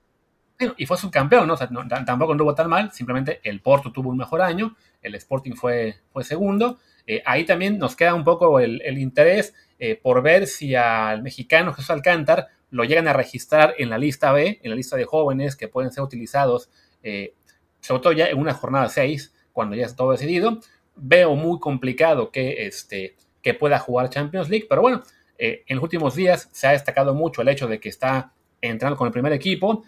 Y 0.77 0.87
fue 0.87 0.97
subcampeón, 0.97 1.49
¿no? 1.49 1.55
O 1.55 1.57
sea, 1.57 1.69
tampoco 2.07 2.33
anduvo 2.33 2.55
tan 2.55 2.69
mal, 2.69 2.93
simplemente 2.93 3.41
el 3.43 3.61
Porto 3.61 3.91
tuvo 3.91 4.11
un 4.11 4.17
mejor 4.17 4.41
año, 4.41 4.77
el 5.03 5.15
Sporting 5.17 5.55
fue, 5.55 5.97
fue 6.13 6.23
segundo. 6.23 6.79
Eh, 7.07 7.23
ahí 7.27 7.45
también 7.45 7.79
nos 7.79 7.97
queda 7.97 8.15
un 8.15 8.25
poco 8.25 8.61
el, 8.61 8.99
interés 8.99 9.55
eh, 9.79 9.99
por 10.01 10.23
ver 10.23 10.47
si 10.47 10.75
al 10.75 11.23
mexicano 11.23 11.73
Jesús 11.73 11.91
Alcántar 11.91 12.49
lo 12.71 12.85
llegan 12.85 13.09
a 13.09 13.13
registrar 13.13 13.75
en 13.79 13.91
la 13.91 13.99
lista 13.99 14.33
B, 14.33 14.61
en 14.63 14.71
la 14.71 14.77
lista 14.77 14.97
de 14.97 15.05
jóvenes 15.05 15.55
que 15.57 15.69
pueden 15.69 15.93
ser 15.93 16.03
utilizados, 16.03 16.71
eh, 17.03 17.35
sobre 17.81 18.03
todo 18.03 18.13
ya 18.13 18.27
en 18.27 18.39
una 18.39 18.55
jornada 18.55 18.89
6, 18.89 19.35
cuando 19.53 19.77
ya 19.77 19.85
está 19.85 19.97
todo 19.97 20.13
decidido. 20.13 20.61
Veo 20.97 21.35
muy 21.35 21.61
complicado 21.61 22.31
que, 22.31 22.67
este, 22.67 23.17
que 23.43 23.55
pueda 23.55 23.79
jugar 23.79 24.09
Champions 24.09 24.49
League, 24.49 24.67
pero 24.69 24.81
bueno, 24.81 25.03
en 25.37 25.77
los 25.77 25.83
últimos 25.83 26.15
días 26.15 26.49
se 26.53 26.69
ha 26.69 26.71
destacado 26.71 27.13
mucho 27.13 27.43
el 27.43 27.49
hecho 27.49 27.67
de 27.67 27.81
que 27.81 27.89
está 27.89 28.33
entrando 28.61 28.97
con 28.97 29.07
el 29.07 29.13
primer 29.13 29.33
equipo. 29.33 29.85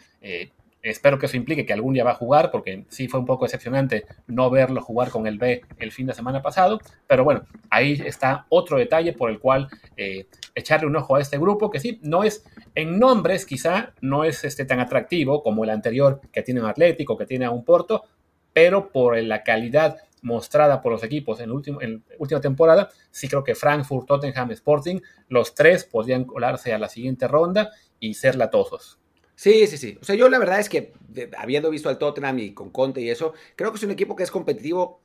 Espero 0.91 1.19
que 1.19 1.27
eso 1.27 1.37
implique 1.37 1.67
que 1.67 1.73
algún 1.73 1.95
día 1.95 2.05
va 2.05 2.13
a 2.13 2.15
jugar, 2.15 2.51
porque 2.53 2.85
sí 2.89 3.09
fue 3.09 3.19
un 3.19 3.27
poco 3.27 3.45
decepcionante 3.45 4.07
no 4.29 4.51
verlo 4.51 4.81
jugar 4.81 5.11
con 5.11 5.27
el 5.27 5.37
B 5.37 5.63
el 5.79 5.91
fin 5.91 6.07
de 6.07 6.15
semana 6.15 6.43
pasado. 6.43 6.81
Pero 7.09 7.25
bueno, 7.25 7.45
ahí 7.71 8.01
está 8.05 8.47
otro 8.51 8.79
detalle 8.79 9.13
por 9.13 9.31
el 9.31 9.41
cual 9.41 9.69
eh, 9.97 10.27
echarle 10.55 10.87
un 10.87 10.95
ojo 10.95 11.17
a 11.17 11.21
este 11.21 11.39
grupo, 11.39 11.71
que 11.71 11.81
sí, 11.81 11.99
no 12.03 12.23
es 12.23 12.45
en 12.77 13.01
nombres, 13.01 13.47
quizá 13.47 13.95
no 14.01 14.23
es 14.23 14.45
este, 14.45 14.65
tan 14.65 14.79
atractivo 14.79 15.43
como 15.43 15.65
el 15.65 15.71
anterior 15.71 16.21
que 16.33 16.43
tiene 16.43 16.61
un 16.61 16.67
Atlético, 16.67 17.19
que 17.19 17.27
tiene 17.27 17.47
a 17.47 17.51
un 17.51 17.65
Porto, 17.65 18.05
pero 18.53 18.91
por 18.93 19.21
la 19.21 19.43
calidad 19.43 19.97
mostrada 20.23 20.83
por 20.83 20.93
los 20.93 21.03
equipos 21.03 21.41
en, 21.41 21.51
último, 21.51 21.83
en 21.83 22.05
la 22.09 22.17
última 22.19 22.41
temporada, 22.41 22.91
sí 23.11 23.29
creo 23.29 23.43
que 23.43 23.57
Frankfurt, 23.57 24.07
Tottenham, 24.07 24.53
Sporting, 24.53 25.01
los 25.29 25.55
tres 25.55 25.85
podrían 25.85 26.25
colarse 26.25 26.73
a 26.73 26.79
la 26.79 26.89
siguiente 26.89 27.27
ronda 27.27 27.71
y 27.99 28.15
ser 28.15 28.37
latosos. 28.37 29.01
Sí, 29.37 29.67
sí, 29.67 29.77
sí. 29.77 29.99
O 30.01 30.05
sea, 30.05 30.17
yo 30.17 30.31
la 30.31 30.39
verdad 30.39 30.59
es 30.59 30.71
que, 30.71 30.95
habiendo 31.37 31.69
visto 31.71 31.91
al 31.91 31.99
Tottenham 31.99 32.39
y 32.39 32.55
con 32.55 32.71
Conte 32.71 33.03
y 33.03 33.11
eso, 33.11 33.35
creo 33.55 33.71
que 33.71 33.77
es 33.77 33.83
un 33.85 33.91
equipo 33.91 34.17
que 34.17 34.23
es 34.23 34.31
competitivo 34.31 35.01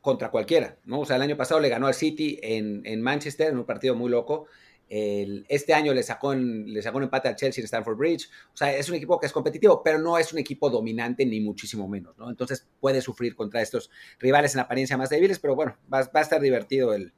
contra 0.00 0.30
cualquiera, 0.30 0.78
¿no? 0.86 1.00
O 1.00 1.04
sea, 1.04 1.16
el 1.16 1.22
año 1.22 1.36
pasado 1.36 1.60
le 1.60 1.68
ganó 1.68 1.86
al 1.86 1.94
City 1.94 2.38
en, 2.42 3.02
Manchester, 3.02 3.50
en 3.50 3.58
un 3.58 3.66
partido 3.66 3.94
muy 3.94 4.10
loco. 4.10 4.46
este 4.88 5.74
año 5.74 5.92
le 5.92 6.02
sacó, 6.02 6.34
le 6.34 6.80
sacó 6.80 6.96
un 6.96 7.04
empate 7.04 7.28
al 7.28 7.36
Chelsea 7.36 7.60
en 7.60 7.66
Stamford 7.66 7.98
Bridge. 7.98 8.30
O 8.54 8.56
sea, 8.56 8.74
es 8.74 8.88
un 8.88 8.94
equipo 8.94 9.20
que 9.20 9.26
es 9.26 9.32
competitivo, 9.32 9.82
pero 9.82 9.98
no 9.98 10.16
es 10.16 10.32
un 10.32 10.38
equipo 10.38 10.70
dominante 10.70 11.26
ni 11.26 11.40
muchísimo 11.40 11.86
menos, 11.86 12.16
¿no? 12.16 12.30
Entonces 12.30 12.66
puede 12.80 13.02
sufrir 13.02 13.36
contra 13.36 13.60
estos 13.60 13.90
rivales 14.18 14.54
en 14.54 14.60
apariencia 14.60 14.96
más 14.96 15.10
débiles, 15.10 15.38
pero 15.38 15.54
bueno, 15.54 15.76
va, 15.92 15.98
a 15.98 16.20
estar 16.20 16.40
divertido 16.40 16.94
el, 16.94 17.12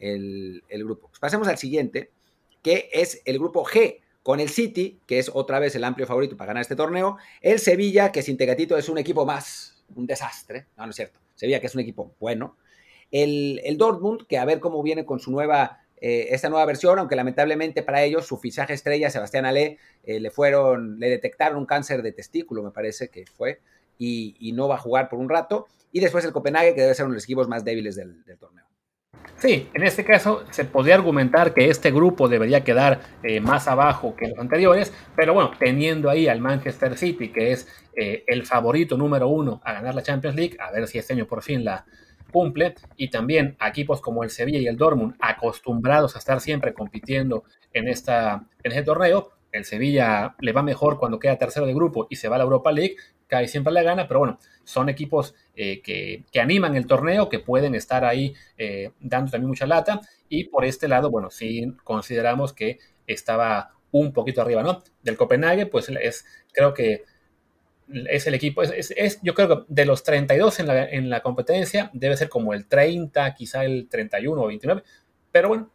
el 0.00 0.84
grupo. 0.84 1.08
Pues 1.08 1.18
pasemos 1.18 1.48
al 1.48 1.56
siguiente, 1.56 2.10
que 2.62 2.90
es 2.92 3.22
el 3.24 3.38
grupo 3.38 3.64
G 3.64 4.03
con 4.24 4.40
el 4.40 4.48
City, 4.48 5.02
que 5.06 5.18
es 5.18 5.30
otra 5.32 5.58
vez 5.58 5.76
el 5.76 5.84
amplio 5.84 6.06
favorito 6.06 6.34
para 6.36 6.48
ganar 6.48 6.62
este 6.62 6.74
torneo, 6.74 7.18
el 7.42 7.58
Sevilla, 7.58 8.10
que 8.10 8.22
sin 8.22 8.38
Tegatito 8.38 8.76
es 8.78 8.88
un 8.88 8.96
equipo 8.96 9.26
más, 9.26 9.84
un 9.94 10.06
desastre, 10.06 10.66
no, 10.78 10.86
no 10.86 10.90
es 10.90 10.96
cierto, 10.96 11.20
Sevilla, 11.34 11.60
que 11.60 11.66
es 11.66 11.74
un 11.74 11.82
equipo 11.82 12.16
bueno, 12.18 12.56
el, 13.10 13.76
Dortmund, 13.76 14.26
que 14.26 14.38
a 14.38 14.46
ver 14.46 14.60
cómo 14.60 14.82
viene 14.82 15.04
con 15.04 15.20
su 15.20 15.30
nueva, 15.30 15.84
eh, 16.00 16.28
esta 16.30 16.48
nueva 16.48 16.64
versión, 16.64 16.98
aunque 16.98 17.16
lamentablemente 17.16 17.82
para 17.82 18.02
ellos 18.02 18.26
su 18.26 18.38
fichaje 18.38 18.72
estrella, 18.72 19.10
Sebastián 19.10 19.44
Ale, 19.44 19.76
eh, 20.04 20.18
le 20.20 20.30
fueron, 20.30 20.98
le 20.98 21.10
detectaron 21.10 21.58
un 21.58 21.66
cáncer 21.66 22.00
de 22.00 22.12
testículo, 22.12 22.62
me 22.62 22.70
parece 22.70 23.10
que 23.10 23.26
fue, 23.26 23.60
y, 23.98 24.52
no 24.54 24.68
va 24.68 24.76
a 24.76 24.78
jugar 24.78 25.10
por 25.10 25.18
un 25.18 25.28
rato, 25.28 25.66
y 25.92 26.00
después 26.00 26.24
el 26.24 26.32
Copenhague, 26.32 26.74
que 26.74 26.80
debe 26.80 26.94
ser 26.94 27.04
uno 27.04 27.12
de 27.12 27.18
los 27.18 27.24
equipos 27.24 27.46
más 27.46 27.62
débiles 27.62 27.94
del 27.94 28.24
torneo. 28.40 28.63
Sí, 29.36 29.68
en 29.74 29.82
este 29.82 30.04
caso 30.04 30.44
se 30.50 30.64
podría 30.64 30.94
argumentar 30.94 31.52
que 31.52 31.68
este 31.68 31.90
grupo 31.90 32.28
debería 32.28 32.64
quedar 32.64 33.00
eh, 33.22 33.40
más 33.40 33.68
abajo 33.68 34.16
que 34.16 34.28
los 34.28 34.38
anteriores, 34.38 34.92
pero 35.16 35.34
bueno, 35.34 35.50
teniendo 35.58 36.08
ahí 36.08 36.28
al 36.28 36.40
Manchester 36.40 36.96
City, 36.96 37.28
que 37.28 37.52
es 37.52 37.68
eh, 37.94 38.24
el 38.26 38.46
favorito 38.46 38.96
número 38.96 39.28
uno 39.28 39.60
a 39.64 39.74
ganar 39.74 39.94
la 39.94 40.02
Champions 40.02 40.36
League, 40.36 40.56
a 40.58 40.70
ver 40.70 40.86
si 40.86 40.98
este 40.98 41.12
año 41.12 41.26
por 41.26 41.42
fin 41.42 41.64
la 41.64 41.84
cumple, 42.32 42.74
y 42.96 43.10
también 43.10 43.56
equipos 43.60 44.00
como 44.00 44.24
el 44.24 44.30
Sevilla 44.30 44.58
y 44.58 44.66
el 44.66 44.76
Dortmund, 44.76 45.14
acostumbrados 45.20 46.16
a 46.16 46.20
estar 46.20 46.40
siempre 46.40 46.72
compitiendo 46.72 47.44
en, 47.72 47.88
esta, 47.88 48.46
en 48.62 48.72
este 48.72 48.84
torneo, 48.84 49.30
el 49.52 49.64
Sevilla 49.64 50.34
le 50.40 50.52
va 50.52 50.62
mejor 50.62 50.98
cuando 50.98 51.18
queda 51.18 51.36
tercero 51.36 51.66
de 51.66 51.74
grupo 51.74 52.06
y 52.08 52.16
se 52.16 52.28
va 52.28 52.36
a 52.36 52.38
la 52.38 52.44
Europa 52.44 52.72
League, 52.72 52.96
cae 53.28 53.46
siempre 53.46 53.72
la 53.72 53.82
gana, 53.82 54.08
pero 54.08 54.20
bueno, 54.20 54.38
son 54.64 54.88
equipos 54.88 55.34
eh, 55.54 55.80
que, 55.82 56.24
animan 56.40 56.76
el 56.76 56.86
torneo, 56.86 57.28
que 57.28 57.38
pueden 57.38 57.74
estar 57.74 58.04
ahí 58.04 58.34
eh, 58.58 58.90
dando 59.00 59.30
también 59.30 59.48
mucha 59.48 59.66
lata, 59.66 60.00
y 60.28 60.44
por 60.44 60.64
este 60.64 60.88
lado, 60.88 61.10
bueno, 61.10 61.30
sí 61.30 61.74
consideramos 61.84 62.52
que 62.52 62.78
estaba 63.06 63.72
un 63.90 64.12
poquito 64.12 64.42
arriba, 64.42 64.62
¿no? 64.62 64.82
Del 65.02 65.16
Copenhague, 65.16 65.66
pues 65.66 65.88
es, 65.88 66.24
creo 66.52 66.74
que 66.74 67.04
es 68.10 68.26
el 68.26 68.34
equipo, 68.34 68.62
es, 68.62 69.20
yo 69.22 69.34
creo 69.34 69.48
que 69.48 69.64
de 69.68 69.84
los 69.84 70.02
32 70.02 70.60
en 70.60 70.66
la, 70.66 70.84
en 70.84 71.10
la 71.10 71.20
competencia, 71.20 71.90
debe 71.92 72.16
ser 72.16 72.28
como 72.28 72.54
el 72.54 72.66
30, 72.66 73.34
quizá 73.34 73.64
el 73.64 73.88
31 73.88 74.40
o 74.40 74.46
29, 74.46 74.82
pero 75.30 75.48
bueno, 75.48 75.70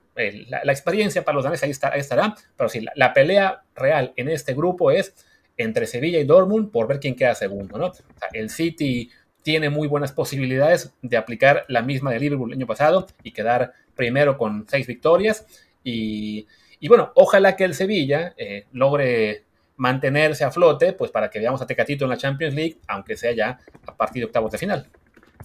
la, 0.47 0.71
experiencia 0.71 1.23
para 1.23 1.35
los 1.35 1.43
daneses 1.43 1.63
ahí, 1.63 1.71
está, 1.71 1.89
estará, 1.89 2.35
pero 2.57 2.69
sí, 2.69 2.85
la, 2.95 3.13
pelea 3.13 3.63
real 3.75 4.13
en 4.15 4.29
este 4.29 4.53
grupo 4.53 4.91
es 4.91 5.15
entre 5.59 5.85
Sevilla 5.85 6.19
y 6.19 6.23
Dortmund 6.23 6.71
por 6.71 6.87
ver 6.87 6.99
quién 6.99 7.15
queda 7.15 7.35
segundo, 7.35 7.77
¿no? 7.77 7.91
el 8.33 8.49
City 8.49 9.11
tiene 9.41 9.69
muy 9.69 9.87
buenas 9.87 10.11
posibilidades 10.11 10.93
de 11.01 11.17
aplicar 11.17 11.65
la 11.67 11.81
misma 11.81 12.11
de 12.11 12.19
Liverpool 12.19 12.51
el 12.51 12.57
año 12.57 12.67
pasado 12.67 13.07
y 13.23 13.31
quedar 13.31 13.73
primero 13.95 14.37
con 14.37 14.65
seis 14.67 14.87
victorias 14.87 15.45
y, 15.83 16.47
Y 16.79 16.87
bueno, 16.87 17.11
ojalá 17.15 17.55
que 17.55 17.65
el 17.65 17.73
Sevilla 17.73 18.33
eh, 18.37 18.65
logre 18.71 19.43
mantenerse 19.75 20.43
a 20.43 20.51
flote, 20.51 20.93
pues 20.93 21.11
para 21.11 21.29
que 21.29 21.39
veamos 21.39 21.61
a 21.61 21.67
Tecatito 21.67 22.05
en 22.05 22.09
la 22.09 22.17
Champions 22.17 22.53
League, 22.53 22.77
aunque 22.87 23.15
sea 23.15 23.31
ya 23.31 23.59
a 23.85 23.95
partir 23.95 24.21
de 24.21 24.25
octavos 24.25 24.51
de 24.51 24.57
final. 24.57 24.89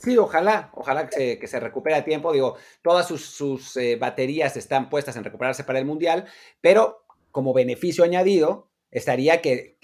Sí, 0.01 0.19
ojalá, 0.19 0.71
ojalá 0.75 1.09
que 1.09 1.47
se, 1.47 1.61
recupere 1.61 1.97
a 1.97 2.05
tiempo. 2.05 2.33
Digo, 2.33 2.57
todas 2.83 3.07
sus, 3.07 3.77
eh, 3.77 3.97
baterías 3.97 4.57
están 4.57 4.91
puestas 4.91 5.17
en 5.17 5.25
recuperarse 5.25 5.65
para 5.65 5.79
el 5.79 5.85
Mundial, 5.85 6.25
pero 6.61 7.05
como 7.31 7.53
beneficio 7.53 8.05
añadido, 8.05 8.69
estaría 8.95 9.43
que, 9.43 9.77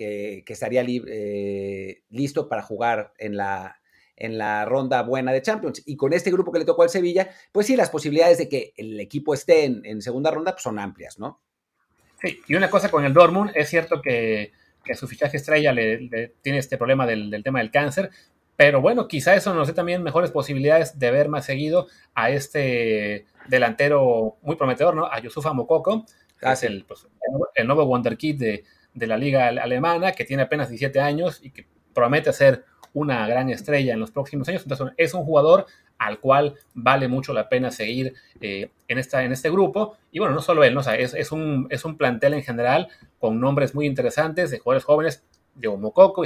estaría 0.47 0.85
eh, 0.87 2.03
listo 2.11 2.49
para 2.49 2.63
jugar 2.63 3.13
en 3.19 3.37
la, 3.37 3.81
en 4.17 4.39
la 4.39 4.65
ronda 4.65 5.03
buena 5.03 5.33
de 5.33 5.43
Champions. 5.43 5.83
Y 5.85 5.97
con 5.97 6.13
este 6.13 6.31
grupo 6.31 6.53
que 6.53 6.61
le 6.61 6.65
tocó 6.65 6.85
al 6.85 6.91
Sevilla, 6.91 7.29
pues 7.51 7.67
sí, 7.67 7.77
las 7.77 7.91
posibilidades 7.91 8.39
de 8.39 8.49
que 8.49 8.73
el 8.77 8.99
equipo 9.01 9.35
esté 9.35 9.65
en, 9.65 10.01
segunda 10.01 10.31
ronda 10.31 10.53
pues 10.53 10.63
son 10.63 10.79
amplias, 10.79 11.19
¿no? 11.19 11.41
Sí, 12.23 12.41
y 12.47 12.55
una 12.55 12.71
cosa 12.71 12.89
con 12.89 13.05
el 13.05 13.13
Dortmund, 13.13 13.51
es 13.55 13.69
cierto 13.69 14.01
que, 14.01 14.53
su 14.95 15.07
fichaje 15.07 15.37
estrella 15.37 15.73
le, 15.73 16.35
tiene 16.41 16.59
este 16.59 16.77
problema 16.79 17.07
del, 17.07 17.31
del, 17.31 17.43
tema 17.43 17.61
del 17.61 17.71
cáncer, 17.71 18.11
pero 18.57 18.81
bueno, 18.81 19.09
quizá 19.09 19.35
eso 19.35 19.55
nos 19.55 19.69
dé 19.69 19.75
también 19.75 20.03
mejores 20.03 20.31
posibilidades 20.31 20.99
de 20.99 21.11
ver 21.11 21.29
más 21.29 21.47
seguido 21.47 21.87
a 22.15 22.31
este 22.31 23.27
delantero 23.49 24.37
muy 24.43 24.57
prometedor, 24.57 24.95
¿no? 24.95 25.07
A 25.07 25.19
Yusufa 25.21 25.53
Mokoko, 25.53 26.07
que 26.39 26.53
es 26.53 26.63
el, 26.63 26.85
pues, 26.85 27.07
el 27.55 27.67
nuevo 27.67 27.85
Wonderkid 27.85 28.39
de, 28.39 28.65
de 29.01 29.07
la 29.07 29.17
liga 29.17 29.49
alemana, 29.49 30.13
que 30.13 30.25
tiene 30.25 30.45
apenas 30.45 30.69
17 30.69 31.01
años 31.01 31.41
y 31.43 31.51
que 31.51 31.67
promete 31.95 32.33
ser 32.33 32.65
una 32.93 33.27
gran 33.27 33.49
estrella 33.49 33.95
en 33.95 34.01
los 34.01 34.11
próximos 34.11 34.49
años. 34.49 34.63
Entonces, 34.63 34.89
es 34.97 35.15
un 35.15 35.25
jugador 35.25 35.67
al 35.99 36.21
cual 36.21 36.55
vale 36.75 37.09
mucho 37.09 37.33
la 37.33 37.49
pena 37.49 37.71
seguir 37.71 38.15
eh, 38.41 38.71
en, 38.89 38.99
esta, 38.99 39.25
en 39.25 39.33
este 39.33 39.51
grupo. 39.51 39.97
Y 40.13 40.19
bueno, 40.19 40.35
no 40.35 40.43
solo 40.43 40.65
él, 40.65 40.75
¿no? 40.75 40.81
es, 40.81 41.33
un, 41.33 41.67
es 41.71 41.85
un 41.85 41.97
plantel 41.97 42.35
en 42.35 42.43
general 42.43 42.89
con 43.19 43.41
nombres 43.41 43.75
muy 43.75 43.87
interesantes 43.87 44.51
de 44.51 44.59
jugadores 44.59 44.85
jóvenes. 44.85 45.25
Diego 45.55 45.77
Mococo, 45.77 46.23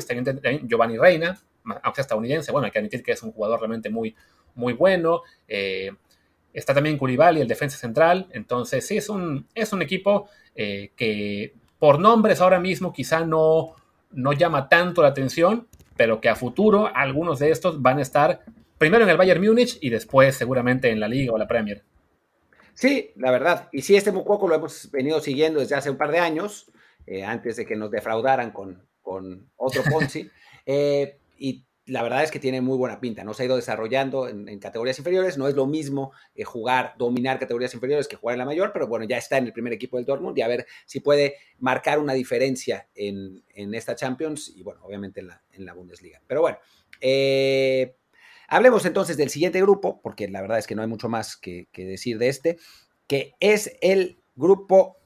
Giovanni 0.64 0.98
Reina, 0.98 1.40
aunque 1.82 2.00
estadounidense, 2.00 2.52
bueno, 2.52 2.66
hay 2.66 2.72
que 2.72 2.78
admitir 2.78 3.02
que 3.02 3.12
es 3.12 3.22
un 3.22 3.32
jugador 3.32 3.60
realmente 3.60 3.88
muy, 3.88 4.14
muy 4.54 4.74
bueno. 4.74 5.22
Eh, 5.48 5.90
está 6.52 6.74
también 6.74 6.98
Curibali, 6.98 7.40
el 7.40 7.48
defensa 7.48 7.76
central. 7.76 8.28
Entonces, 8.32 8.86
sí, 8.86 8.96
es 8.96 9.08
un, 9.08 9.48
es 9.54 9.72
un 9.72 9.82
equipo 9.82 10.28
eh, 10.54 10.92
que 10.96 11.54
por 11.84 11.98
nombres 11.98 12.40
ahora 12.40 12.58
mismo 12.58 12.94
quizá 12.94 13.26
no, 13.26 13.74
no 14.10 14.32
llama 14.32 14.70
tanto 14.70 15.02
la 15.02 15.08
atención, 15.08 15.68
pero 15.98 16.18
que 16.18 16.30
a 16.30 16.34
futuro 16.34 16.88
algunos 16.94 17.40
de 17.40 17.50
estos 17.50 17.82
van 17.82 17.98
a 17.98 18.00
estar 18.00 18.40
primero 18.78 19.04
en 19.04 19.10
el 19.10 19.18
Bayern 19.18 19.44
Múnich 19.44 19.76
y 19.82 19.90
después 19.90 20.34
seguramente 20.34 20.88
en 20.88 20.98
la 20.98 21.08
Liga 21.08 21.34
o 21.34 21.36
la 21.36 21.46
Premier. 21.46 21.84
Sí, 22.72 23.10
la 23.16 23.30
verdad. 23.30 23.68
Y 23.70 23.82
sí, 23.82 23.96
este 23.96 24.12
Mucoco 24.12 24.48
lo 24.48 24.54
hemos 24.54 24.90
venido 24.92 25.20
siguiendo 25.20 25.60
desde 25.60 25.74
hace 25.74 25.90
un 25.90 25.98
par 25.98 26.10
de 26.10 26.20
años, 26.20 26.72
eh, 27.06 27.22
antes 27.22 27.56
de 27.56 27.66
que 27.66 27.76
nos 27.76 27.90
defraudaran 27.90 28.52
con, 28.52 28.82
con 29.02 29.50
otro 29.56 29.82
Ponzi. 29.82 30.30
Eh, 30.66 31.18
y 31.36 31.66
la 31.86 32.02
verdad 32.02 32.22
es 32.22 32.30
que 32.30 32.40
tiene 32.40 32.60
muy 32.60 32.78
buena 32.78 32.98
pinta, 32.98 33.24
¿no? 33.24 33.34
Se 33.34 33.42
ha 33.42 33.46
ido 33.46 33.56
desarrollando 33.56 34.28
en, 34.28 34.58
categorías 34.58 34.98
inferiores, 34.98 35.36
no 35.36 35.48
es 35.48 35.54
lo 35.54 35.66
mismo 35.66 36.12
eh, 36.34 36.44
jugar, 36.44 36.94
dominar 36.96 37.38
categorías 37.38 37.74
inferiores 37.74 38.08
que 38.08 38.16
jugar 38.16 38.34
en 38.34 38.38
la 38.38 38.46
mayor, 38.46 38.72
pero 38.72 38.86
bueno, 38.86 39.04
ya 39.04 39.18
está 39.18 39.36
en 39.36 39.46
el 39.46 39.52
primer 39.52 39.72
equipo 39.72 39.98
del 39.98 40.06
Dortmund 40.06 40.36
y 40.38 40.42
a 40.42 40.48
ver 40.48 40.66
si 40.86 41.00
puede 41.00 41.36
marcar 41.58 41.98
una 41.98 42.14
diferencia 42.14 42.88
en, 42.94 43.42
esta 43.54 43.94
Champions 43.94 44.52
y 44.54 44.62
bueno, 44.62 44.80
obviamente 44.82 45.20
en 45.20 45.28
la, 45.28 45.42
en 45.52 45.66
la 45.66 45.74
Bundesliga. 45.74 46.22
Pero 46.26 46.40
bueno, 46.40 46.58
eh, 47.00 47.96
hablemos 48.48 48.86
entonces 48.86 49.16
del 49.16 49.28
siguiente 49.28 49.60
grupo, 49.60 50.00
porque 50.00 50.28
la 50.28 50.40
verdad 50.40 50.58
es 50.58 50.66
que 50.66 50.74
no 50.74 50.82
hay 50.82 50.88
mucho 50.88 51.08
más 51.08 51.36
que 51.36 51.68
decir 51.74 52.18
de 52.18 52.28
este, 52.28 52.58
que 53.06 53.34
es 53.40 53.76
el 53.82 54.18
grupo 54.34 54.96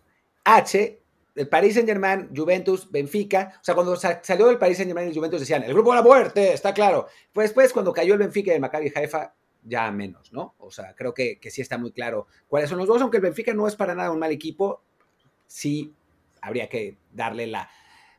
H, 0.45 1.03
el 1.39 1.49
Paris 1.49 1.75
Saint 1.75 1.89
Germain, 1.89 2.29
Juventus, 2.35 2.91
Benfica. 2.91 3.55
O 3.61 3.65
sea, 3.65 3.75
cuando 3.75 3.97
salió 3.97 4.47
del 4.47 4.59
Paris 4.59 4.77
Saint 4.77 4.89
Germain 4.89 5.11
y 5.11 5.15
Juventus 5.15 5.41
decían, 5.41 5.63
el 5.63 5.73
grupo 5.73 5.91
de 5.91 5.97
la 5.97 6.03
muerte, 6.03 6.53
está 6.53 6.75
claro. 6.75 7.07
Pues 7.33 7.51
después, 7.51 7.73
cuando 7.73 7.93
cayó 7.93 8.15
el 8.15 8.19
Benfica 8.19 8.51
y 8.51 8.55
el 8.57 8.61
Maccabi 8.61 8.93
Haifa, 8.95 9.35
ya 9.63 9.91
menos, 9.91 10.33
¿no? 10.33 10.55
O 10.59 10.71
sea, 10.71 10.95
creo 10.95 11.15
que, 11.15 11.39
sí 11.51 11.61
está 11.61 11.79
muy 11.79 11.93
claro 11.93 12.27
cuáles 12.49 12.69
son 12.69 12.79
los 12.79 12.89
dos, 12.89 13.01
aunque 13.01 13.19
el 13.19 13.23
Benfica 13.23 13.55
no 13.55 13.69
es 13.69 13.77
para 13.77 13.95
nada 13.95 14.11
un 14.11 14.19
mal 14.19 14.33
equipo, 14.33 14.83
sí 15.47 15.95
habría 16.41 16.69
que 16.69 16.99
darle 17.13 17.47
la, 17.47 17.69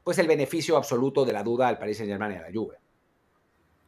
pues 0.04 0.18
el 0.20 0.28
beneficio 0.28 0.78
absoluto 0.78 1.26
de 1.26 1.34
la 1.34 1.44
duda 1.44 1.68
al 1.68 1.78
Paris 1.78 1.98
Saint 1.98 2.12
Germain 2.12 2.34
y 2.34 2.36
a 2.36 2.42
la 2.42 2.52
Juve. 2.54 2.78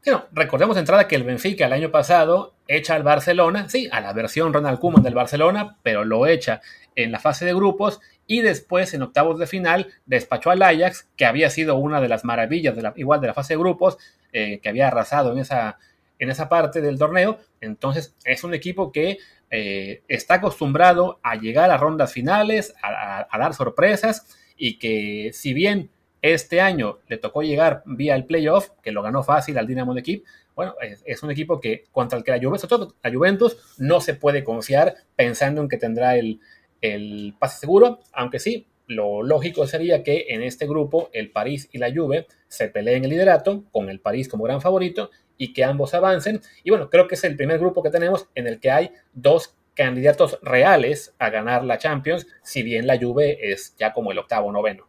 Bueno, 0.04 0.26
recordemos 0.32 0.76
de 0.76 0.80
entrada 0.80 1.08
que 1.08 1.15
el 1.15 1.24
Benfica 1.24 1.67
el 1.67 1.74
año 1.74 1.91
pasado 1.91 2.56
echa 2.67 2.96
al 2.96 3.04
Barcelona, 3.04 3.70
sí, 3.70 3.88
a 3.91 4.02
la 4.02 4.13
versión 4.13 4.52
Ronald 4.52 4.80
Koeman 4.80 5.04
del 5.04 5.13
Barcelona, 5.13 5.78
pero 5.84 6.04
lo 6.04 6.26
echa 6.26 6.60
en 6.96 7.12
la 7.12 7.20
fase 7.20 7.46
de 7.46 7.54
grupos 7.54 8.02
y 8.32 8.39
después 8.39 8.94
en 8.94 9.02
octavos 9.02 9.38
de 9.39 9.46
final 9.46 9.88
despachó 10.06 10.52
al 10.52 10.62
Ajax, 10.62 11.10
que 11.17 11.26
había 11.26 11.50
sido 11.50 11.76
una 11.76 12.00
de 12.00 12.08
las 12.08 12.24
maravillas 12.24 12.74
de 12.78 12.82
la, 12.82 12.94
igual 12.96 13.20
de 13.20 13.28
la 13.28 13.34
fase 13.34 13.56
de 13.56 13.60
grupos, 13.60 13.98
eh, 14.32 14.62
que 14.63 14.70
había 14.70 14.88
arrasado 14.88 15.34
en 15.34 15.39
esa, 15.39 15.80
en 16.17 16.30
esa 16.30 16.48
parte 16.48 16.80
del 16.80 16.98
torneo. 16.98 17.39
Entonces 17.60 18.15
es 18.24 18.46
un 18.46 18.54
equipo 18.54 18.94
que 18.94 19.17
eh, 19.50 20.04
está 20.08 20.36
acostumbrado 20.36 21.20
a 21.24 21.36
llegar 21.36 21.72
a 21.72 21.78
rondas 21.78 22.13
finales, 22.13 22.74
a, 22.82 23.28
dar 23.38 23.54
sorpresas 23.54 24.26
y 24.56 24.80
que 24.80 25.32
si 25.34 25.54
bien 25.54 25.89
este 26.22 26.62
año 26.62 27.00
le 27.10 27.17
tocó 27.17 27.41
llegar 27.41 27.84
vía 27.86 28.15
el 28.15 28.24
playoff, 28.24 28.70
que 28.82 28.94
lo 28.94 29.02
ganó 29.02 29.24
fácil 29.24 29.58
al 29.58 29.67
Dinamo 29.67 29.94
de 29.94 30.04
Kiev, 30.04 30.24
bueno, 30.56 30.76
es, 31.06 31.22
un 31.22 31.32
equipo 31.32 31.60
que 31.60 31.84
contra 31.91 32.17
el 32.17 32.24
que 32.24 32.32
la 32.32 32.39
Juventus, 32.39 32.96
la 33.04 33.12
Juventus 33.12 33.76
no 33.78 34.00
se 34.00 34.13
puede 34.13 34.46
confiar 34.46 34.96
pensando 35.17 35.62
en 35.62 35.67
que 35.67 35.78
tendrá 35.78 36.15
el, 36.15 36.39
el 36.82 37.36
pase 37.39 37.60
seguro, 37.60 38.00
aunque 38.12 38.39
sí, 38.39 38.67
lo 38.88 39.24
lógico 39.24 39.65
sería 39.67 40.04
que 40.04 40.26
en 40.30 40.44
este 40.44 40.67
grupo 40.67 41.10
el 41.13 41.32
París 41.32 41.70
y 41.72 41.78
la 41.78 41.94
Juve 41.94 42.28
se 42.48 42.67
peleen 42.67 43.04
el 43.06 43.12
liderato, 43.12 43.63
con 43.72 43.89
el 43.89 44.00
París 44.00 44.28
como 44.28 44.44
gran 44.44 44.62
favorito, 44.62 45.10
y 45.38 45.54
que 45.54 45.63
ambos 45.63 45.94
avancen. 45.94 46.41
Y 46.63 46.70
bueno, 46.70 46.89
creo 46.89 47.08
que 47.08 47.15
es 47.15 47.24
el 47.24 47.36
primer 47.36 47.60
grupo 47.60 47.82
que 47.82 47.89
tenemos 47.89 48.28
en 48.36 48.48
el 48.48 48.60
que 48.60 48.70
hay 48.70 48.91
dos 49.13 49.56
candidatos 49.74 50.38
reales 50.41 51.15
a 51.17 51.30
ganar 51.30 51.63
la 51.63 51.78
Champions, 51.78 52.28
si 52.44 52.62
bien 52.63 52.86
la 52.86 53.00
Juve 53.00 53.52
es 53.52 53.76
ya 53.78 53.94
como 53.94 54.12
el 54.12 54.20
octavo 54.20 54.52
noveno. 54.52 54.88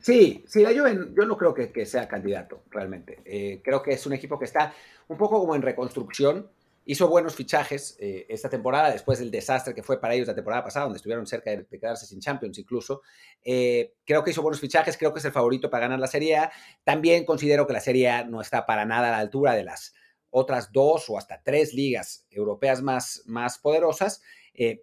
Sí, 0.00 0.44
sí, 0.46 0.62
la 0.62 0.70
Juve 0.70 1.10
yo 1.14 1.24
no 1.26 1.36
creo 1.36 1.52
que, 1.52 1.84
sea 1.84 2.08
candidato 2.08 2.62
realmente. 2.70 3.18
Eh, 3.24 3.60
creo 3.62 3.82
que 3.82 3.92
es 3.92 4.06
un 4.06 4.14
equipo 4.14 4.38
que 4.38 4.46
está 4.46 4.72
un 5.08 5.18
poco 5.18 5.40
como 5.40 5.54
en 5.54 5.62
reconstrucción 5.62 6.48
hizo 6.88 7.06
buenos 7.06 7.34
fichajes 7.34 7.98
eh, 8.00 8.24
esta 8.30 8.48
temporada, 8.48 8.90
después 8.90 9.18
del 9.18 9.30
desastre 9.30 9.74
que 9.74 9.82
fue 9.82 10.00
para 10.00 10.14
ellos 10.14 10.26
la 10.26 10.34
temporada 10.34 10.64
pasada, 10.64 10.84
donde 10.84 10.96
estuvieron 10.96 11.26
cerca 11.26 11.50
de, 11.50 11.66
quedarse 11.66 12.06
sin 12.06 12.18
Champions 12.18 12.58
incluso. 12.58 13.02
Eh, 13.44 13.92
creo 14.06 14.24
que 14.24 14.30
hizo 14.30 14.40
buenos 14.40 14.58
fichajes, 14.58 14.96
creo 14.96 15.12
que 15.12 15.18
es 15.18 15.24
el 15.26 15.32
favorito 15.32 15.68
para 15.68 15.82
ganar 15.82 16.00
la 16.00 16.06
Serie 16.06 16.38
A. 16.38 16.50
También 16.84 17.26
considero 17.26 17.66
que 17.66 17.74
la 17.74 17.80
Serie 17.80 18.08
A 18.08 18.24
no 18.24 18.40
está 18.40 18.64
para 18.64 18.86
nada 18.86 19.08
a 19.08 19.10
la 19.10 19.18
altura 19.18 19.54
de 19.54 19.64
las 19.64 19.92
otras 20.30 20.72
dos 20.72 21.10
o 21.10 21.18
hasta 21.18 21.42
tres 21.42 21.74
ligas 21.74 22.26
europeas 22.30 22.80
más, 22.80 23.22
más 23.26 23.58
poderosas. 23.58 24.22
Eh, 24.54 24.82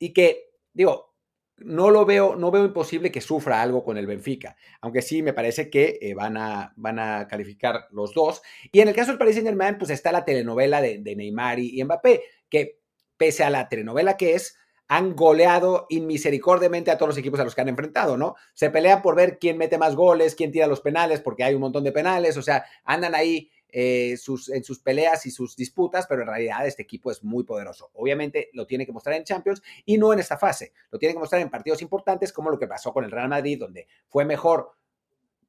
y 0.00 0.12
que, 0.12 0.50
digo, 0.72 1.14
no 1.58 1.90
lo 1.90 2.04
veo, 2.04 2.36
no 2.36 2.50
veo 2.50 2.64
imposible 2.64 3.10
que 3.10 3.20
sufra 3.20 3.62
algo 3.62 3.82
con 3.82 3.96
el 3.96 4.06
Benfica, 4.06 4.56
aunque 4.80 5.02
sí 5.02 5.22
me 5.22 5.32
parece 5.32 5.70
que 5.70 5.98
eh, 6.02 6.14
van, 6.14 6.36
a, 6.36 6.72
van 6.76 6.98
a 6.98 7.26
calificar 7.28 7.86
los 7.90 8.12
dos. 8.12 8.42
Y 8.72 8.80
en 8.80 8.88
el 8.88 8.94
caso 8.94 9.10
del 9.10 9.18
Paris 9.18 9.36
Saint 9.36 9.48
Germain, 9.48 9.78
pues 9.78 9.90
está 9.90 10.12
la 10.12 10.24
telenovela 10.24 10.80
de, 10.82 10.98
Neymar 11.16 11.58
y, 11.58 11.82
Mbappé, 11.82 12.22
que 12.50 12.80
pese 13.16 13.44
a 13.44 13.50
la 13.50 13.68
telenovela 13.68 14.16
que 14.16 14.34
es, 14.34 14.58
han 14.88 15.16
goleado 15.16 15.86
inmisericordiamente 15.88 16.90
a 16.90 16.98
todos 16.98 17.08
los 17.08 17.18
equipos 17.18 17.40
a 17.40 17.44
los 17.44 17.54
que 17.54 17.60
han 17.62 17.68
enfrentado, 17.68 18.16
¿no? 18.16 18.36
Se 18.54 18.70
pelean 18.70 19.02
por 19.02 19.16
ver 19.16 19.38
quién 19.38 19.58
mete 19.58 19.78
más 19.78 19.96
goles, 19.96 20.34
quién 20.34 20.52
tira 20.52 20.66
los 20.66 20.80
penales, 20.80 21.20
porque 21.20 21.42
hay 21.42 21.54
un 21.54 21.62
montón 21.62 21.82
de 21.82 21.90
penales, 21.90 22.36
o 22.36 22.42
sea, 22.42 22.64
andan 22.84 23.14
ahí 23.14 23.50
eh, 23.78 24.16
sus, 24.16 24.48
en 24.48 24.64
sus 24.64 24.78
peleas 24.78 25.26
y 25.26 25.30
sus 25.30 25.54
disputas, 25.54 26.06
pero 26.06 26.22
en 26.22 26.28
realidad 26.28 26.66
este 26.66 26.80
equipo 26.80 27.10
es 27.10 27.22
muy 27.22 27.44
poderoso. 27.44 27.90
Obviamente 27.92 28.48
lo 28.54 28.66
tiene 28.66 28.86
que 28.86 28.92
mostrar 28.92 29.16
en 29.16 29.24
Champions 29.24 29.62
y 29.84 29.98
no 29.98 30.14
en 30.14 30.18
esta 30.18 30.38
fase, 30.38 30.72
lo 30.90 30.98
tiene 30.98 31.12
que 31.12 31.18
mostrar 31.18 31.42
en 31.42 31.50
partidos 31.50 31.82
importantes 31.82 32.32
como 32.32 32.48
lo 32.48 32.58
que 32.58 32.66
pasó 32.66 32.90
con 32.90 33.04
el 33.04 33.10
Real 33.10 33.28
Madrid, 33.28 33.58
donde 33.60 33.86
fue 34.08 34.24
mejor, 34.24 34.70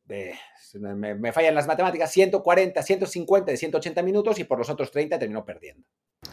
me, 0.07 1.31
fallan 1.31 1.55
las 1.55 1.67
matemáticas, 1.67 2.11
140, 2.11 2.83
150 2.83 3.49
de 3.49 3.55
180 3.55 4.03
minutos 4.03 4.39
y 4.39 4.43
por 4.43 4.57
los 4.57 4.69
otros 4.69 4.91
30 4.91 5.17
terminó 5.17 5.45
perdiendo. 5.45 5.87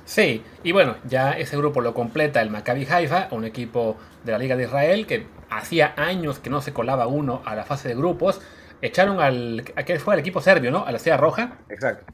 Sí, 0.04 0.42
y 0.64 0.72
bueno, 0.72 0.96
ya 1.04 1.30
ese 1.30 1.56
grupo 1.56 1.80
lo 1.80 1.94
completa 1.94 2.42
el 2.42 2.50
Maccabi 2.50 2.88
Haifa, 2.90 3.28
un 3.30 3.44
equipo 3.44 3.96
de 4.24 4.32
la 4.32 4.38
Liga 4.38 4.56
de 4.56 4.64
Israel 4.64 5.06
que 5.06 5.28
hacía 5.48 5.94
años 5.96 6.40
que 6.40 6.50
no 6.50 6.60
se 6.60 6.72
colaba 6.72 7.06
uno 7.06 7.40
a 7.44 7.54
la 7.54 7.62
fase 7.62 7.86
de 7.86 7.94
grupos 7.94 8.40
echaron 8.86 9.20
al. 9.20 9.64
¿A 9.76 9.84
qué 9.84 9.98
fue? 9.98 10.14
Al 10.14 10.20
equipo 10.20 10.40
serbio, 10.40 10.70
¿no? 10.70 10.84
A 10.84 10.90
la 10.90 10.98
Estrella 10.98 11.16
Roja. 11.16 11.58
Exacto. 11.68 12.04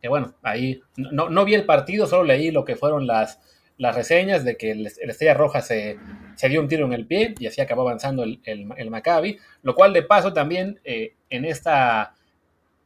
Que 0.00 0.08
bueno, 0.08 0.34
ahí 0.42 0.80
no, 0.96 1.28
no, 1.30 1.44
vi 1.44 1.54
el 1.54 1.64
partido, 1.64 2.06
solo 2.06 2.24
leí 2.24 2.50
lo 2.50 2.64
que 2.64 2.76
fueron 2.76 3.06
las, 3.06 3.40
las 3.78 3.94
reseñas 3.94 4.44
de 4.44 4.56
que 4.56 4.72
el, 4.72 4.86
Estrella 4.86 5.34
Roja 5.34 5.62
se, 5.62 5.98
se, 6.36 6.48
dio 6.48 6.60
un 6.60 6.68
tiro 6.68 6.86
en 6.86 6.92
el 6.92 7.06
pie 7.06 7.34
y 7.38 7.46
así 7.46 7.60
acabó 7.60 7.82
avanzando 7.82 8.22
el, 8.22 8.40
el, 8.44 8.90
Maccabi, 8.90 9.38
lo 9.62 9.74
cual 9.74 9.92
de 9.92 10.02
paso 10.02 10.32
también 10.32 10.80
eh, 10.84 11.14
en 11.30 11.44
esta 11.44 12.14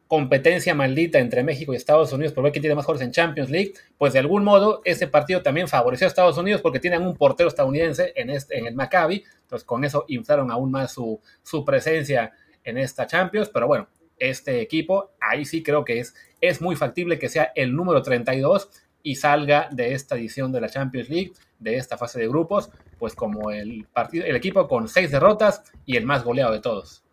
competencia 0.07 0.75
maldita 0.75 1.21
entre 1.21 1.45
México 1.45 1.73
y 1.73 1.77
Estados 1.77 2.13
Unidos 2.13 2.33
por 2.33 2.43
ver 2.43 2.53
quién 2.53 2.63
tiene 2.63 2.75
más 2.75 2.85
jugadores 2.85 3.07
en 3.07 3.13
Champions 3.13 3.49
League, 3.49 3.75
pues 3.97 4.13
de 4.13 4.19
algún 4.19 4.43
modo 4.43 4.83
ese 4.85 5.07
partido 5.07 5.41
también 5.41 5.69
favoreció 5.69 6.07
a 6.07 6.09
Estados 6.09 6.37
Unidos 6.37 6.61
porque 6.63 6.81
tienen 6.81 7.03
un 7.03 7.17
portero 7.17 7.49
estadounidense 7.49 8.13
en, 8.17 8.31
este, 8.31 8.59
en 8.59 8.67
el 8.67 8.75
Maccabi, 8.75 9.23
entonces 9.43 9.65
con 9.65 9.85
eso 9.85 10.05
inflaron 10.09 10.51
aún 10.51 10.71
más 10.73 10.93
su, 10.93 11.21
su 11.43 11.65
presencia 11.65 12.33
en 12.65 12.79
esta 12.79 13.07
Champions, 13.07 13.49
pero 13.49 13.67
bueno, 13.67 13.89
este 14.19 14.61
equipo, 14.61 15.13
ahí 15.21 15.45
sí 15.45 15.63
creo 15.63 15.85
que 15.85 15.99
es, 15.99 16.15
es 16.41 16.61
muy 16.61 16.77
factible 16.77 17.19
que 17.19 17.29
sea 17.29 17.53
el 17.55 17.75
número 17.75 18.03
32 18.03 18.71
y 19.03 19.17
salga 19.17 19.69
de 19.71 19.95
esta 19.95 20.17
edición 20.17 20.53
de 20.53 20.61
la 20.61 20.69
Champions 20.69 21.09
League, 21.09 21.33
de 21.59 21.77
esta 21.77 21.97
fase 21.97 22.21
de 22.21 22.29
grupos, 22.29 22.71
pues 22.99 23.15
como 23.15 23.51
el, 23.51 23.87
partido, 23.93 24.27
el 24.27 24.37
equipo 24.37 24.69
con 24.69 24.89
seis 24.89 25.11
derrotas 25.11 25.73
y 25.87 25.97
el 25.97 26.05
más 26.05 26.25
goleado 26.25 26.53
de 26.53 26.61
todos. 26.61 27.05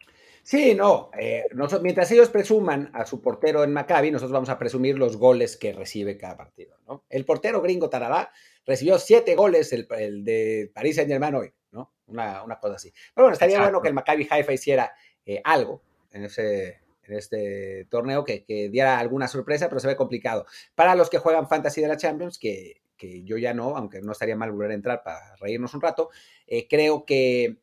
Sí, 0.47 0.75
no. 0.75 1.11
Eh, 1.19 1.43
mientras 1.81 2.09
ellos 2.11 2.29
presuman 2.29 2.89
a 2.93 3.05
su 3.05 3.21
portero 3.21 3.65
en 3.65 3.73
Maccabi, 3.73 4.11
nosotros 4.11 4.31
vamos 4.31 4.47
a 4.47 4.57
presumir 4.57 4.97
los 4.97 5.17
goles 5.17 5.57
que 5.57 5.73
recibe 5.73 6.17
cada 6.17 6.37
partido. 6.37 6.77
¿no? 6.87 7.03
El 7.09 7.25
portero 7.25 7.61
gringo 7.61 7.89
Tarará 7.89 8.31
recibió 8.65 8.97
siete 8.97 9.35
goles 9.35 9.73
el, 9.73 10.23
de 10.23 10.71
París 10.73 10.95
Saint 10.95 11.11
Germain 11.11 11.35
hoy, 11.35 11.53
¿no? 11.71 11.91
Una, 12.05 12.45
cosa 12.61 12.75
así. 12.75 12.93
Pero 13.13 13.25
bueno, 13.25 13.33
estaría 13.33 13.59
bueno 13.59 13.81
que 13.81 13.89
el 13.89 13.93
Maccabi 13.93 14.25
Haifa 14.29 14.53
hiciera 14.53 14.93
eh, 15.27 15.41
algo 15.43 15.81
en 16.11 16.23
ese, 16.23 16.79
en 17.03 17.13
este 17.13 17.85
torneo 17.89 18.23
que, 18.23 18.45
diera 18.47 18.97
alguna 18.97 19.27
sorpresa, 19.27 19.67
pero 19.67 19.81
se 19.81 19.87
ve 19.87 19.97
complicado. 19.97 20.45
Para 20.73 20.95
los 20.95 21.09
que 21.09 21.17
juegan 21.17 21.49
Fantasy 21.49 21.81
de 21.81 21.89
la 21.89 21.97
Champions, 21.97 22.39
que, 22.39 22.81
yo 23.25 23.37
ya 23.37 23.53
no, 23.53 23.75
aunque 23.75 24.01
no 24.01 24.13
estaría 24.13 24.37
mal 24.37 24.51
volver 24.51 24.71
a 24.71 24.75
entrar 24.75 25.03
para 25.03 25.35
reírnos 25.35 25.73
un 25.73 25.81
rato, 25.81 26.09
eh, 26.47 26.67
creo 26.67 27.05
que 27.05 27.57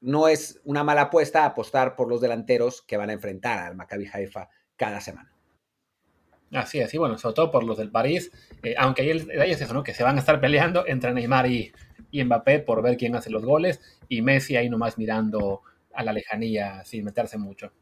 no 0.00 0.28
es 0.28 0.60
una 0.64 0.82
mala 0.82 1.02
apuesta 1.02 1.44
apostar 1.44 1.94
por 1.94 2.08
los 2.08 2.20
delanteros 2.20 2.82
que 2.82 2.96
van 2.96 3.10
a 3.10 3.14
enfrentar 3.14 3.58
al 3.60 3.76
Maccabi 3.76 4.08
Haifa 4.12 4.48
cada 4.76 5.00
semana. 5.00 5.32
Así 6.52 6.80
es, 6.80 6.92
y 6.92 6.98
bueno, 6.98 7.16
sobre 7.16 7.36
todo 7.36 7.50
por 7.52 7.62
los 7.62 7.78
del 7.78 7.92
París, 7.92 8.32
eh, 8.64 8.74
aunque 8.76 9.02
ahí 9.02 9.10
el 9.10 9.30
es 9.30 9.60
eso, 9.60 9.72
¿no? 9.72 9.84
Que 9.84 9.94
se 9.94 10.02
van 10.02 10.16
a 10.16 10.18
estar 10.18 10.40
peleando 10.40 10.84
entre 10.86 11.14
Neymar 11.14 11.46
y, 11.46 11.72
y 12.10 12.24
Mbappé 12.24 12.58
por 12.58 12.82
ver 12.82 12.96
quién 12.96 13.14
hace 13.14 13.30
los 13.30 13.44
goles, 13.44 13.80
y 14.08 14.20
Messi 14.22 14.56
ahí 14.56 14.68
nomás 14.68 14.98
mirando 14.98 15.62
a 15.94 16.02
la 16.02 16.12
lejanía 16.12 16.84
sin 16.84 17.04
meterse 17.04 17.38
mucho. 17.38 17.72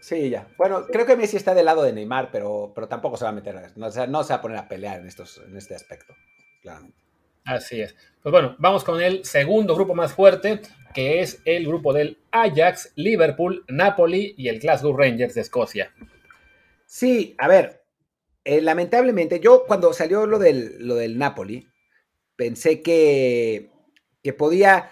Sí, 0.00 0.30
ya. 0.30 0.48
Bueno, 0.56 0.86
creo 0.86 1.04
que 1.04 1.16
Messi 1.16 1.36
está 1.36 1.54
del 1.54 1.66
lado 1.66 1.82
de 1.82 1.92
Neymar, 1.92 2.30
pero, 2.30 2.72
pero 2.74 2.88
tampoco 2.88 3.16
se 3.16 3.24
va 3.24 3.30
a 3.30 3.34
meter, 3.34 3.72
no, 3.76 3.88
no 3.88 4.22
se 4.24 4.32
va 4.32 4.36
a 4.36 4.42
poner 4.42 4.58
a 4.58 4.68
pelear 4.68 5.00
en, 5.00 5.06
estos, 5.06 5.38
en 5.38 5.56
este 5.56 5.74
aspecto, 5.74 6.14
claramente. 6.62 7.06
Así 7.44 7.80
es. 7.80 7.94
Pues 8.22 8.32
bueno, 8.32 8.56
vamos 8.58 8.82
con 8.82 9.00
el 9.00 9.24
segundo 9.24 9.74
grupo 9.76 9.94
más 9.94 10.12
fuerte, 10.12 10.60
que 10.92 11.20
es 11.20 11.40
el 11.44 11.66
grupo 11.66 11.92
del 11.92 12.18
Ajax, 12.32 12.92
Liverpool, 12.96 13.64
Napoli 13.68 14.34
y 14.36 14.48
el 14.48 14.58
Glasgow 14.58 14.96
Rangers 14.96 15.34
de 15.34 15.42
Escocia. 15.42 15.92
Sí, 16.86 17.36
a 17.38 17.46
ver, 17.46 17.84
eh, 18.44 18.60
lamentablemente, 18.60 19.38
yo 19.40 19.64
cuando 19.66 19.92
salió 19.92 20.26
lo 20.26 20.38
del, 20.38 20.76
lo 20.86 20.96
del 20.96 21.18
Napoli, 21.18 21.68
pensé 22.36 22.82
que, 22.82 23.70
que 24.22 24.32
podía. 24.32 24.90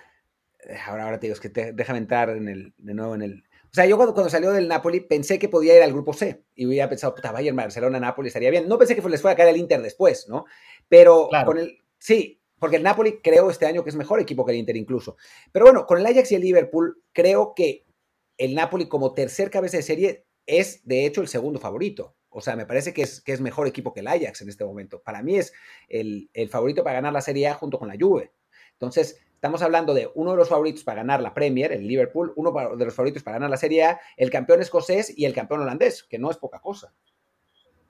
Ahora, 0.86 1.04
ahora 1.04 1.20
te 1.20 1.26
digo, 1.26 1.34
es 1.34 1.40
que 1.40 1.72
déjame 1.72 1.98
entrar 1.98 2.30
en 2.30 2.48
el, 2.48 2.74
de 2.78 2.94
nuevo 2.94 3.14
en 3.14 3.22
el, 3.22 3.44
o 3.64 3.74
sea, 3.74 3.86
yo 3.86 3.96
cuando, 3.96 4.28
salió 4.28 4.52
del 4.52 4.68
Napoli 4.68 5.00
pensé 5.00 5.36
que 5.40 5.48
podía 5.48 5.74
ir 5.74 5.82
al 5.82 5.92
grupo 5.92 6.12
C 6.12 6.44
y 6.54 6.64
hubiera 6.64 6.88
pensado, 6.88 7.12
puta, 7.12 7.32
Bayern, 7.32 7.56
Barcelona, 7.56 7.98
Napoli 7.98 8.28
estaría 8.28 8.48
bien. 8.48 8.68
No 8.68 8.78
pensé 8.78 8.94
que 8.94 9.02
les 9.08 9.20
fuera 9.20 9.32
a 9.32 9.36
caer 9.36 9.48
el 9.48 9.56
Inter 9.56 9.82
después, 9.82 10.28
¿no? 10.28 10.44
Pero 10.88 11.28
con 11.44 11.58
el. 11.58 11.78
Sí, 11.98 12.40
porque 12.60 12.76
el 12.76 12.84
Napoli 12.84 13.18
creo 13.20 13.50
este 13.50 13.66
año 13.66 13.82
que 13.82 13.90
es 13.90 13.96
mejor 13.96 14.20
equipo 14.20 14.46
que 14.46 14.52
el 14.52 14.58
Inter 14.58 14.76
incluso. 14.76 15.16
Pero 15.50 15.64
bueno, 15.64 15.86
con 15.86 15.98
el 15.98 16.06
Ajax 16.06 16.30
y 16.30 16.36
el 16.36 16.42
Liverpool, 16.42 17.02
creo 17.12 17.52
que 17.56 17.84
el 18.38 18.54
Napoli 18.54 18.86
como 18.86 19.12
tercer 19.12 19.50
cabeza 19.50 19.78
de 19.78 19.82
serie 19.82 20.24
es 20.46 20.86
de 20.86 21.04
hecho 21.04 21.20
el 21.20 21.26
segundo 21.26 21.58
favorito. 21.58 22.14
O 22.28 22.40
sea, 22.40 22.54
me 22.54 22.66
parece 22.66 22.94
que 22.94 23.02
es, 23.02 23.20
que 23.22 23.32
es 23.32 23.40
mejor 23.40 23.66
equipo 23.66 23.92
que 23.92 24.00
el 24.00 24.06
Ajax 24.06 24.40
en 24.40 24.50
este 24.50 24.64
momento. 24.64 25.02
Para 25.02 25.20
mí 25.20 25.36
es 25.36 25.52
el, 25.88 26.30
el 26.32 26.48
favorito 26.48 26.84
para 26.84 26.94
ganar 26.94 27.12
la 27.12 27.22
Serie 27.22 27.48
A 27.48 27.54
junto 27.54 27.80
con 27.80 27.88
la 27.88 27.96
Juve. 27.98 28.30
Entonces, 28.74 29.20
Estamos 29.44 29.60
hablando 29.60 29.92
de 29.92 30.10
uno 30.14 30.30
de 30.30 30.38
los 30.38 30.48
favoritos 30.48 30.84
para 30.84 31.02
ganar 31.02 31.20
la 31.20 31.34
Premier, 31.34 31.70
el 31.70 31.86
Liverpool, 31.86 32.32
uno 32.36 32.50
de 32.78 32.84
los 32.86 32.94
favoritos 32.94 33.22
para 33.22 33.36
ganar 33.36 33.50
la 33.50 33.58
Serie 33.58 33.84
A, 33.84 34.00
el 34.16 34.30
campeón 34.30 34.62
escocés 34.62 35.12
y 35.18 35.26
el 35.26 35.34
campeón 35.34 35.60
holandés, 35.60 36.02
que 36.02 36.18
no 36.18 36.30
es 36.30 36.38
poca 36.38 36.60
cosa. 36.60 36.94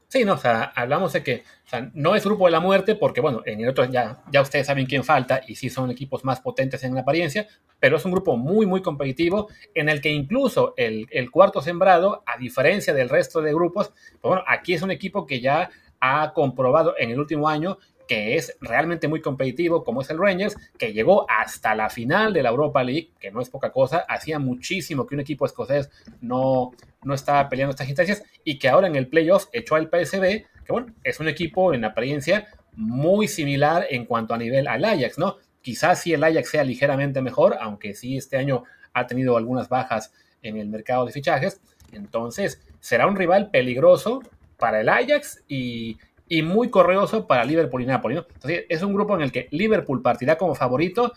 Sí, 0.09 0.25
no, 0.25 0.33
o 0.33 0.37
sea, 0.37 0.73
hablamos 0.75 1.13
de 1.13 1.23
que 1.23 1.45
no 1.93 2.17
es 2.17 2.25
grupo 2.25 2.47
de 2.47 2.51
la 2.51 2.59
muerte, 2.59 2.97
porque 2.97 3.21
bueno, 3.21 3.43
en 3.47 3.61
el 3.61 3.69
otro 3.69 3.85
ya, 3.85 4.25
ya 4.33 4.41
ustedes 4.41 4.67
saben 4.67 4.87
quién 4.87 5.05
falta 5.05 5.43
y 5.47 5.55
sí 5.55 5.71
son 5.71 5.93
equipos 5.93 6.25
más 6.25 6.41
potentes 6.41 6.83
en 6.83 6.93
la 6.93 7.03
apariencia, 7.03 7.47
pero 7.79 7.99
es 7.99 8.05
un 8.05 8.11
grupo 8.11 8.37
muy, 8.37 8.67
muy 8.67 8.83
competitivo 8.83 9.47
en 9.77 9.89
el 9.89 10.01
que 10.01 10.11
incluso 10.11 10.75
el, 10.77 11.07
el 11.13 11.31
cuarto 11.31 11.63
sembrado, 11.63 12.25
a 12.27 12.37
diferencia 12.37 12.93
del 12.93 13.09
resto 13.09 13.41
de 13.41 13.55
grupos, 13.55 13.93
pues 14.21 14.23
bueno, 14.23 14.43
aquí 14.49 14.75
es 14.75 14.83
un 14.83 14.91
equipo 14.91 15.25
que 15.25 15.41
ya 15.41 15.71
ha 16.01 16.33
comprobado 16.35 16.97
en 16.99 17.11
el 17.13 17.21
último 17.21 17.49
año 17.49 17.79
que 18.07 18.37
es 18.37 18.57
realmente 18.61 19.09
muy 19.09 19.21
competitivo, 19.21 19.85
como 19.85 20.03
es 20.03 20.11
el 20.11 20.19
Rangers, 20.19 20.57
que 20.79 20.93
llegó 20.93 21.27
hasta 21.31 21.75
la 21.75 21.89
final 21.91 22.33
de 22.33 22.43
la 22.43 22.51
Europa 22.51 22.83
League, 22.83 23.11
que 23.19 23.31
no 23.31 23.41
es 23.41 23.49
poca 23.49 23.73
cosa, 23.73 24.05
hacía 24.09 24.39
muchísimo 24.39 25.07
que 25.07 25.15
un 25.15 25.21
equipo 25.21 25.47
escocés 25.47 25.91
no, 26.21 26.73
no 27.03 27.15
estaba 27.15 27.49
peleando 27.49 27.71
estas 27.71 27.89
instancias, 27.89 28.23
y 28.45 28.59
que 28.59 28.69
ahora 28.69 28.87
en 28.87 28.97
el 28.97 29.09
playoff 29.09 29.47
echó 29.53 29.77
al 29.77 29.89
PSB, 29.89 30.45
que 30.65 30.73
bueno, 30.73 30.95
es 31.03 31.21
un 31.21 31.29
equipo 31.29 31.73
en 31.75 31.85
apariencia 31.85 32.49
muy 32.77 33.29
similar 33.29 33.87
en 33.91 34.05
cuanto 34.05 34.35
a 34.35 34.39
nivel 34.39 34.67
al 34.67 34.85
Ajax, 34.85 35.19
¿no? 35.19 35.37
Quizás 35.63 36.03
sí 36.03 36.13
el 36.13 36.25
Ajax 36.25 36.51
sea 36.51 36.65
ligeramente 36.65 37.23
mejor, 37.23 37.57
aunque 37.61 37.95
sí 37.95 38.17
este 38.17 38.37
año 38.37 38.65
ha 38.93 39.07
tenido 39.07 39.37
algunas 39.37 39.69
bajas 39.69 40.13
en 40.43 40.59
el 40.59 40.69
mercado 40.69 41.07
de 41.07 41.13
fichajes, 41.13 41.61
entonces 41.93 42.61
será 42.81 43.07
un 43.07 43.17
rival 43.17 43.51
peligroso 43.51 44.21
para 44.59 44.81
el 44.81 44.89
Ajax 44.89 45.43
y, 45.49 45.99
y 46.29 46.43
muy 46.43 46.71
correoso 46.71 47.27
para 47.27 47.45
Liverpool 47.45 47.83
y 47.83 47.87
Napoli. 47.87 48.15
¿no? 48.17 48.27
Entonces, 48.33 48.65
es 48.69 48.83
un 48.83 48.95
grupo 48.95 49.15
en 49.15 49.23
el 49.23 49.33
que 49.33 49.49
Liverpool 49.51 50.03
partirá 50.03 50.37
como 50.37 50.55
favorito, 50.55 51.13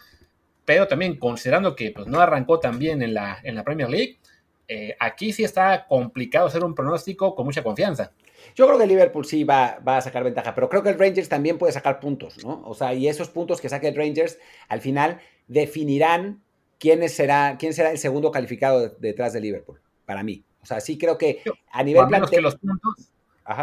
pero 0.65 0.87
también 0.87 1.17
considerando 1.17 1.75
que 1.75 1.91
pues, 1.91 2.07
no 2.07 2.19
arrancó 2.19 2.59
tan 2.59 2.77
bien 2.77 3.01
en 3.01 3.13
la, 3.13 3.39
en 3.43 3.55
la 3.55 3.63
Premier 3.63 3.89
League, 3.89 4.19
eh, 4.67 4.95
aquí 4.99 5.31
sí 5.31 5.43
está 5.43 5.87
complicado 5.87 6.47
hacer 6.47 6.63
un 6.63 6.75
pronóstico 6.75 7.35
con 7.35 7.45
mucha 7.45 7.63
confianza. 7.63 8.11
Yo 8.53 8.67
creo 8.67 8.77
que 8.77 8.85
Liverpool 8.85 9.25
sí 9.25 9.43
va, 9.43 9.79
va, 9.87 9.97
a 9.97 10.01
sacar 10.01 10.23
ventaja, 10.23 10.53
pero 10.53 10.67
creo 10.67 10.83
que 10.83 10.89
el 10.89 10.99
Rangers 10.99 11.29
también 11.29 11.57
puede 11.57 11.73
sacar 11.73 11.99
puntos, 11.99 12.43
¿no? 12.43 12.61
O 12.65 12.73
sea, 12.75 12.93
y 12.93 13.07
esos 13.07 13.29
puntos 13.29 13.61
que 13.61 13.69
saque 13.69 13.87
el 13.87 13.95
Rangers 13.95 14.37
al 14.67 14.81
final 14.81 15.21
definirán 15.47 16.43
quién 16.79 17.07
será, 17.09 17.55
quién 17.57 17.73
será 17.73 17.91
el 17.91 17.97
segundo 17.97 18.31
calificado 18.31 18.89
detrás 18.99 19.33
de 19.33 19.41
Liverpool, 19.41 19.81
para 20.05 20.21
mí. 20.21 20.43
O 20.61 20.65
sea, 20.65 20.81
sí 20.81 20.97
creo 20.97 21.17
que 21.17 21.41
a 21.71 21.83
nivel 21.83 22.07
plantel, 22.07 22.29
que 22.29 22.41
los 22.41 22.57
puntos 22.57 23.11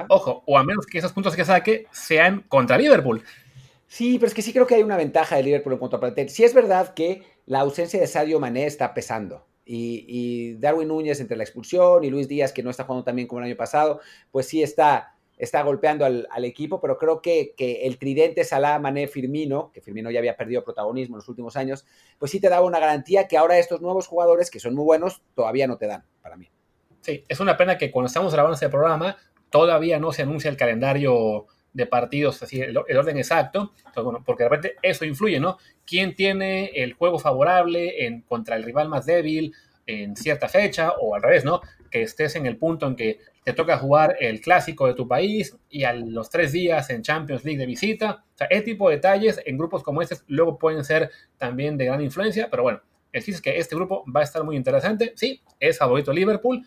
Ojo, 0.09 0.43
o 0.47 0.59
a 0.59 0.65
menos 0.65 0.87
que 0.87 0.99
esos 0.99 1.13
puntos 1.13 1.37
que 1.37 1.45
saque 1.45 1.87
sean 1.93 2.45
contra 2.49 2.79
Liverpool. 2.79 3.23
Sí, 3.87 4.19
pero 4.19 4.29
es 4.29 4.35
que 4.35 4.43
sí 4.43 4.53
creo 4.53 4.67
que 4.67 4.75
hay 4.75 4.83
una 4.83 4.97
ventaja 4.97 5.37
de 5.37 5.43
Liverpool 5.43 5.75
en 5.75 5.79
cuanto 5.79 5.97
a 5.97 6.01
plantel. 6.01 6.31
Sí 6.31 6.43
es 6.43 6.55
verdad 6.55 6.95
que 6.95 7.23
la 7.47 7.61
ausencia 7.61 8.01
de 8.01 8.07
Sadio 8.07 8.41
Mané 8.41 8.67
está 8.67 8.95
pesando. 8.95 9.47
Y, 9.67 10.55
Darwin 10.57 10.89
Núñez 10.89 11.21
entre 11.21 11.37
la 11.37 11.45
expulsión 11.45 12.05
y 12.05 12.11
Luis 12.11 12.29
Díaz, 12.29 12.53
que 12.53 12.63
no 12.63 12.71
está 12.71 12.85
jugando 12.85 13.05
tan 13.05 13.17
bien 13.17 13.29
como 13.29 13.41
el 13.41 13.47
año 13.47 13.57
pasado, 13.57 14.01
pues 14.31 14.47
sí 14.47 14.63
está, 14.63 15.15
está 15.39 15.63
golpeando 15.63 16.05
al, 16.05 16.45
equipo, 16.45 16.81
pero 16.81 16.99
creo 16.99 17.23
que, 17.23 17.55
que, 17.57 17.87
el 17.87 17.99
tridente 17.99 18.45
Salah, 18.45 18.79
Mané, 18.79 19.09
Firmino, 19.09 19.71
que 19.73 19.81
Firmino 19.81 20.11
ya 20.11 20.19
había 20.19 20.37
perdido 20.37 20.65
protagonismo 20.65 21.17
en 21.17 21.19
los 21.19 21.29
últimos 21.29 21.57
años, 21.57 21.87
pues 22.19 22.31
sí 22.31 22.41
te 22.41 22.51
daba 22.51 22.67
una 22.67 22.79
garantía 22.79 23.27
que 23.27 23.39
ahora 23.39 23.59
estos 23.59 23.81
nuevos 23.81 24.07
jugadores, 24.07 24.51
que 24.51 24.61
son 24.61 24.75
muy 24.75 24.85
buenos, 24.85 25.23
todavía 25.35 25.67
no 25.67 25.79
te 25.79 25.87
dan, 25.87 26.05
para 26.21 26.37
mí. 26.37 26.51
Sí, 27.01 27.25
es 27.29 27.41
una 27.41 27.57
pena 27.57 27.79
que 27.79 27.91
cuando 27.91 28.09
estamos 28.09 28.33
grabando 28.33 28.55
este 28.55 28.69
programa 28.69 29.17
todavía 29.55 30.01
no 30.01 30.11
se 30.11 30.23
anuncia 30.23 30.51
el 30.51 30.57
calendario 30.57 31.47
de 31.73 31.87
partidos, 31.87 32.43
así 32.43 32.61
el, 32.61 32.77
orden 32.77 33.19
exacto, 33.19 33.73
porque 34.27 34.43
de 34.43 34.49
repente 34.49 34.77
eso 34.83 35.05
influye, 35.05 35.39
¿no? 35.39 35.59
¿Quién 35.87 36.17
tiene 36.17 36.73
el 36.75 36.95
juego 36.95 37.21
favorable 37.21 38.05
en, 38.05 38.23
contra 38.23 38.57
el 38.57 38.65
rival 38.65 38.89
más 38.89 39.07
débil 39.07 39.55
en 39.87 40.17
cierta 40.17 40.49
fecha 40.49 40.95
o 41.01 41.15
al 41.15 41.23
revés, 41.23 41.45
¿no? 41.45 41.61
Que 41.89 42.03
estés 42.03 42.35
en 42.35 42.47
el 42.47 42.57
punto 42.57 42.89
en 42.89 42.97
que 42.97 43.21
te 43.45 43.53
toca 43.53 43.79
jugar 43.79 44.17
el 44.19 44.41
clásico 44.41 44.89
de 44.89 44.95
tu 44.95 45.07
país 45.07 45.57
y 45.71 45.85
a 45.85 45.93
los 45.93 46.31
tres 46.31 46.51
días 46.51 46.91
en 46.91 47.03
Champions 47.03 47.45
League 47.45 47.61
de 47.61 47.67
visita. 47.67 48.25
O 48.35 48.37
sea, 48.37 48.49
ese 48.49 48.63
tipo 48.63 48.89
de 48.89 48.97
detalles 48.97 49.41
en 49.47 49.57
grupos 49.57 49.85
como 49.85 50.03
este 50.03 50.17
luego 50.27 50.59
pueden 50.59 50.83
ser 50.83 51.13
también 51.37 51.79
de 51.79 51.85
gran 51.85 52.01
influencia, 52.01 52.49
pero 52.51 52.65
bueno, 52.65 52.81
el 53.13 53.23
chiste 53.23 53.37
es 53.37 53.41
que 53.41 53.59
este 53.61 53.77
grupo 53.77 54.05
va 54.11 54.19
a 54.19 54.25
estar 54.25 54.43
muy 54.43 54.57
interesante. 54.57 55.13
Sí, 55.15 55.41
es 55.61 55.79
favorito 55.79 56.13
Liverpool, 56.13 56.67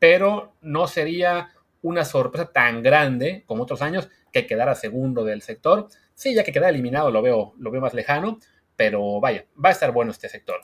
pero 0.00 0.56
no 0.62 0.88
sería 0.88 1.53
una 1.84 2.04
sorpresa 2.04 2.50
tan 2.50 2.82
grande 2.82 3.44
como 3.46 3.62
otros 3.62 3.82
años 3.82 4.08
que 4.32 4.46
quedara 4.46 4.74
segundo 4.74 5.22
del 5.22 5.42
sector. 5.42 5.88
Sí, 6.14 6.34
ya 6.34 6.42
que 6.42 6.52
queda 6.52 6.70
eliminado 6.70 7.10
lo 7.10 7.20
veo, 7.20 7.52
lo 7.58 7.70
veo 7.70 7.80
más 7.80 7.94
lejano, 7.94 8.38
pero 8.74 9.20
vaya, 9.20 9.44
va 9.62 9.68
a 9.68 9.72
estar 9.72 9.92
bueno 9.92 10.10
este 10.10 10.28
sector. 10.28 10.62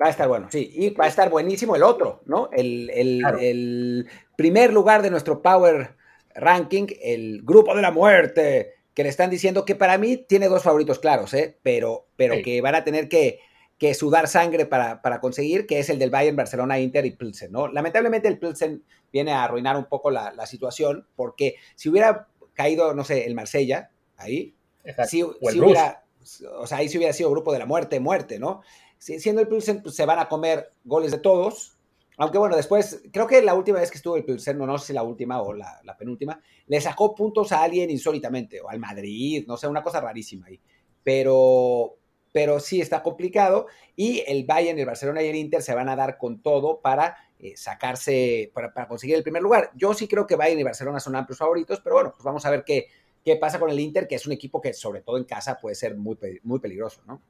Va 0.00 0.06
a 0.06 0.10
estar 0.10 0.28
bueno, 0.28 0.48
sí, 0.50 0.70
y 0.74 0.90
va 0.90 1.04
a 1.04 1.08
estar 1.08 1.30
buenísimo 1.30 1.76
el 1.76 1.82
otro, 1.82 2.22
¿no? 2.26 2.50
El, 2.52 2.90
el 2.90 4.06
primer 4.36 4.72
lugar 4.72 5.02
de 5.02 5.10
nuestro 5.10 5.40
Power 5.40 5.94
Ranking, 6.34 6.86
el 7.02 7.42
Grupo 7.42 7.74
de 7.74 7.82
la 7.82 7.90
Muerte, 7.90 8.74
que 8.94 9.02
le 9.02 9.08
están 9.10 9.30
diciendo 9.30 9.64
que 9.64 9.74
para 9.74 9.98
mí 9.98 10.16
tiene 10.16 10.48
dos 10.48 10.62
favoritos 10.62 10.98
claros, 10.98 11.34
¿eh? 11.34 11.58
Pero, 11.62 12.06
pero 12.16 12.36
que 12.42 12.60
van 12.62 12.74
a 12.74 12.84
tener 12.84 13.08
que 13.08 13.40
que 13.78 13.94
sudar 13.94 14.26
sangre 14.26 14.66
para, 14.66 15.20
conseguir, 15.20 15.66
que 15.66 15.78
es 15.78 15.90
el 15.90 15.98
del 15.98 16.10
Bayern, 16.10 16.36
Barcelona, 16.36 16.78
Inter 16.78 17.04
y 17.04 17.10
Pilsen, 17.10 17.52
¿no? 17.52 17.68
Lamentablemente 17.68 18.28
el 18.28 18.38
Pilsen 18.38 18.82
viene 19.12 19.32
a 19.32 19.44
arruinar 19.44 19.76
un 19.76 19.84
poco 19.84 20.10
la, 20.10 20.46
situación, 20.46 21.06
porque 21.14 21.56
si 21.74 21.88
hubiera 21.88 22.28
caído, 22.54 22.94
no 22.94 23.04
sé, 23.04 23.26
el 23.26 23.34
Marsella, 23.34 23.90
ahí, 24.16 24.54
si, 25.08 25.22
hubiera, 25.22 26.04
o 26.58 26.66
sea, 26.66 26.78
ahí 26.78 26.88
si 26.88 26.96
hubiera 26.96 27.12
sido 27.12 27.30
grupo 27.30 27.52
de 27.52 27.58
la 27.58 27.66
muerte, 27.66 28.00
muerte, 28.00 28.38
¿no? 28.38 28.62
Siendo 28.98 29.42
el 29.42 29.48
Pilsen, 29.48 29.82
pues 29.82 29.94
se 29.94 30.06
van 30.06 30.18
a 30.18 30.28
comer 30.28 30.72
goles 30.84 31.12
de 31.12 31.18
todos, 31.18 31.76
aunque 32.16 32.38
bueno, 32.38 32.56
después, 32.56 33.02
creo 33.12 33.26
que 33.26 33.42
la 33.42 33.54
última 33.54 33.78
vez 33.78 33.90
que 33.90 33.98
estuvo 33.98 34.16
el 34.16 34.24
Pilsen, 34.24 34.56
no, 34.56 34.78
sé 34.78 34.86
si 34.86 34.92
la 34.94 35.02
última 35.02 35.42
o 35.42 35.52
la, 35.52 35.80
la, 35.84 35.98
penúltima, 35.98 36.40
le 36.66 36.80
sacó 36.80 37.14
puntos 37.14 37.52
a 37.52 37.62
alguien 37.62 37.90
insólitamente, 37.90 38.58
o 38.62 38.70
al 38.70 38.78
Madrid, 38.78 39.44
no 39.46 39.58
sé, 39.58 39.68
una 39.68 39.82
cosa 39.82 40.00
rarísima 40.00 40.46
ahí. 40.46 40.58
Pero, 41.04 41.98
pero 42.36 42.60
sí 42.60 42.82
está 42.82 43.02
complicado 43.02 43.66
y 43.96 44.22
el 44.26 44.44
Bayern, 44.44 44.78
el 44.78 44.84
Barcelona 44.84 45.22
y 45.22 45.28
el 45.28 45.36
Inter 45.36 45.62
se 45.62 45.74
van 45.74 45.88
a 45.88 45.96
dar 45.96 46.18
con 46.18 46.42
todo 46.42 46.82
para 46.82 47.16
eh, 47.38 47.56
sacarse, 47.56 48.52
para, 48.52 48.86
conseguir 48.86 49.16
el 49.16 49.22
primer 49.22 49.40
lugar. 49.40 49.70
Yo 49.74 49.94
sí 49.94 50.06
creo 50.06 50.26
que 50.26 50.36
Bayern 50.36 50.60
y 50.60 50.62
Barcelona 50.62 51.00
son 51.00 51.16
amplios 51.16 51.38
favoritos, 51.38 51.80
pero 51.80 51.94
bueno, 51.94 52.12
pues 52.14 52.22
vamos 52.22 52.44
a 52.44 52.50
ver 52.50 52.62
qué, 52.62 52.88
qué 53.24 53.36
pasa 53.36 53.58
con 53.58 53.70
el 53.70 53.80
Inter, 53.80 54.06
que 54.06 54.16
es 54.16 54.26
un 54.26 54.34
equipo 54.34 54.60
que 54.60 54.74
sobre 54.74 55.00
todo 55.00 55.16
en 55.16 55.24
casa 55.24 55.58
puede 55.58 55.76
ser 55.76 55.96
muy, 55.96 56.18
muy 56.42 56.58
peligroso, 56.58 57.00
¿no? 57.06 57.22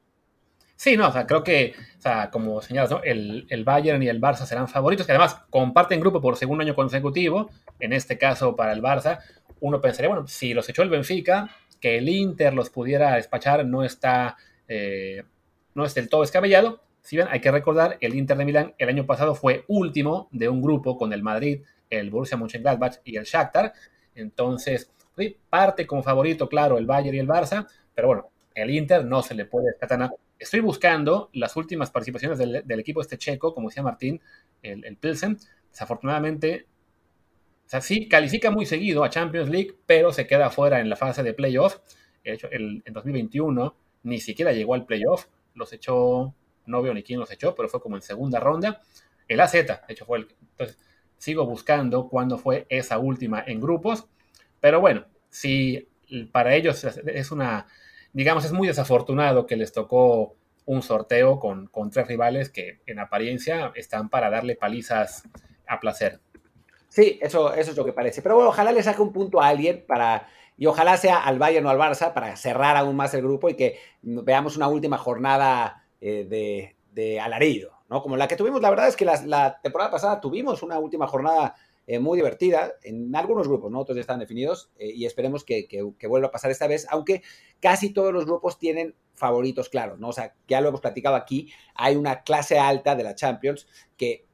Sí, 0.75 0.97
no, 0.97 1.07
o 1.07 1.13
sea, 1.13 1.25
creo 1.25 1.45
que, 1.45 1.75
o 1.99 2.01
sea, 2.01 2.29
como 2.29 2.61
señalas, 2.61 2.91
¿no? 2.91 3.01
el, 3.05 3.47
el, 3.49 3.63
Bayern 3.63 4.03
y 4.03 4.09
el 4.09 4.21
Barça 4.21 4.45
serán 4.45 4.67
favoritos, 4.67 5.07
que 5.07 5.13
además 5.13 5.37
comparten 5.51 6.01
grupo 6.01 6.21
por 6.21 6.35
segundo 6.35 6.63
año 6.65 6.75
consecutivo, 6.75 7.49
en 7.79 7.93
este 7.93 8.19
caso 8.19 8.57
para 8.57 8.73
el 8.73 8.83
Barça, 8.83 9.21
uno 9.61 9.81
pensaría, 9.81 10.09
bueno, 10.09 10.27
si 10.27 10.53
los 10.53 10.69
echó 10.69 10.83
el 10.83 10.91
Benfica, 10.91 11.49
que 11.81 11.99
el 11.99 12.09
Inter 12.09 12.55
los 12.55 12.71
pudiera 12.71 13.15
despachar 13.15 13.65
no 13.65 13.85
está 13.85 14.37
eh, 14.69 15.23
no 15.75 15.85
es 15.85 15.95
del 15.95 16.09
todo 16.09 16.23
descabellado. 16.23 16.83
Si 17.03 17.17
bien 17.17 17.29
hay 17.31 17.41
que 17.41 17.51
recordar, 17.51 17.99
el 18.01 18.15
Inter 18.15 18.37
de 18.37 18.45
Milán 18.45 18.75
el 18.79 18.89
año 18.89 19.07
pasado 19.07 19.35
fue 19.35 19.65
último 19.69 20.29
de 20.33 20.49
un 20.49 20.61
grupo 20.61 20.97
con 20.97 21.13
el 21.13 21.23
Madrid, 21.23 21.63
el 21.89 22.11
Borussia 22.11 22.37
Mönchengladbach 22.37 22.97
y 23.05 23.17
el 23.17 23.25
Shakhtar. 23.25 23.73
Entonces, 24.15 24.91
parte 25.49 25.87
como 25.87 26.03
favorito, 26.03 26.49
claro, 26.49 26.79
el 26.79 26.87
Bayern 26.87 27.17
y 27.17 27.21
el 27.21 27.29
Barça, 27.29 27.67
pero 27.95 28.09
bueno, 28.09 28.31
el 28.55 28.71
Inter 28.71 29.05
no 29.05 29.23
se 29.23 29.35
le 29.35 29.45
puede 29.45 29.67
descatar 29.67 30.11
Estoy 30.39 30.61
buscando 30.61 31.31
las 31.33 31.57
últimas 31.57 31.91
participaciones 31.91 32.39
del, 32.39 32.81
equipo 32.81 33.01
este 33.01 33.17
checo, 33.17 33.55
como 33.55 33.69
decía 33.69 33.83
Martín, 33.83 34.21
el, 34.63 34.97
Pilsen. 34.97 35.39
Desafortunadamente, 35.71 36.67
o 37.65 37.69
sea, 37.69 37.81
sí 37.81 38.07
califica 38.07 38.51
muy 38.51 38.67
seguido 38.67 39.03
a 39.03 39.09
Champions 39.11 39.49
League, 39.49 39.75
pero 39.87 40.13
se 40.13 40.27
queda 40.27 40.51
fuera 40.51 40.81
en 40.81 40.91
la 40.91 40.97
fase 40.97 41.23
de 41.23 41.33
playoff. 41.33 41.79
hecho, 42.23 42.51
el, 42.51 42.83
en 42.85 42.93
2021 42.93 43.75
ni 44.07 44.21
siquiera 44.21 44.53
llegó 44.53 44.75
al 44.75 44.87
playoff, 44.87 45.27
los 45.55 45.73
echó, 45.73 46.33
no 46.67 46.81
veo 46.81 46.95
ni 46.95 47.03
quién 47.03 47.19
los 47.19 47.31
echó, 47.33 47.55
pero 47.57 47.69
fue 47.69 47.81
como 47.81 47.97
en 47.97 48.03
segunda 48.03 48.39
ronda. 48.39 48.81
El 49.27 49.41
AZ, 49.41 49.53
de 49.53 49.79
hecho, 49.89 50.07
fue 50.07 50.19
el. 50.19 50.29
Entonces, 50.53 50.79
sigo 51.19 51.45
buscando 51.45 52.09
cuándo 52.09 52.39
fue 52.39 52.67
esa 52.69 52.99
última 52.99 53.43
en 53.45 53.61
grupos, 53.61 54.07
pero 54.61 54.81
bueno, 54.81 55.07
si 55.29 55.89
para 56.31 56.55
ellos 56.55 56.85
es 56.85 57.33
una, 57.33 57.67
digamos, 58.13 58.45
es 58.45 58.53
muy 58.53 58.69
desafortunado 58.69 59.45
que 59.45 59.57
les 59.57 59.73
tocó 59.73 60.37
un 60.67 60.83
sorteo 60.83 61.41
con, 61.41 61.67
con 61.67 61.91
tres 61.91 62.07
rivales 62.07 62.49
que 62.51 62.81
en 62.87 63.01
apariencia 63.01 63.73
están 63.75 64.09
para 64.09 64.31
darle 64.31 64.55
palizas 64.55 65.25
a 65.67 65.81
placer. 65.81 66.21
Sí, 66.89 67.19
eso, 67.21 67.53
eso 67.55 67.73
es 67.73 67.77
lo 67.77 67.85
que 67.85 67.93
parece. 67.93 68.23
Pero 68.23 68.37
bueno, 68.37 68.51
ojalá 68.51 68.71
le 68.71 68.83
saque 68.83 69.03
un 69.03 69.13
punto 69.13 69.41
a 69.41 69.49
alguien 69.49 69.85
para 69.87 70.29
y 70.57 70.67
ojalá 70.67 70.97
sea 70.97 71.23
al 71.23 71.39
Bayern 71.39 71.67
o 71.67 71.71
al 71.71 71.79
Barça 71.79 72.13
para 72.13 72.35
cerrar 72.37 72.77
aún 72.77 72.97
más 72.97 73.13
el 73.15 73.23
grupo 73.23 73.49
y 73.49 73.55
que 73.55 73.79
veamos 74.03 74.57
una 74.57 74.69
última 74.69 74.99
jornada 74.99 75.85
eh, 76.01 76.73
de, 76.95 77.21
alarido, 77.21 77.73
¿no? 77.91 78.03
Como 78.03 78.17
la 78.17 78.27
que 78.27 78.37
tuvimos, 78.37 78.63
la 78.63 78.71
verdad 78.71 78.89
es 78.89 78.97
que 78.97 79.05
la, 79.05 79.61
temporada 79.63 79.91
pasada 79.91 80.19
tuvimos 80.19 80.63
una 80.63 80.79
última 80.79 81.07
jornada 81.07 81.55
eh, 81.87 81.99
muy 81.99 82.17
divertida 82.17 82.73
en 82.83 83.15
algunos 83.15 83.47
grupos, 83.47 83.71
¿no? 83.71 83.81
Otros 83.81 83.97
ya 83.97 84.01
están 84.01 84.19
definidos 84.19 84.71
eh, 84.79 84.93
y 84.95 85.05
esperemos 85.05 85.45
que, 85.45 85.69
que, 85.69 86.07
vuelva 86.07 86.29
a 86.29 86.31
pasar 86.31 86.51
esta 86.51 86.67
vez, 86.67 86.87
aunque 86.89 87.23
casi 87.61 87.91
todos 87.91 88.15
los 88.15 88.25
grupos 88.25 88.59
tienen 88.59 88.95
favoritos 89.13 89.69
claros, 89.69 89.99
¿no? 89.99 90.09
O 90.09 90.13
sea, 90.13 90.35
ya 90.49 90.63
lo 90.63 90.71
hemos 90.71 90.81
platicado 90.81 91.17
aquí, 91.17 91.53
hay 91.75 91.97
una 91.97 92.23
clase 92.23 92.59
alta 92.59 92.97
de 92.97 93.05
la 93.05 93.15
Champions 93.15 93.69
que 93.99 94.25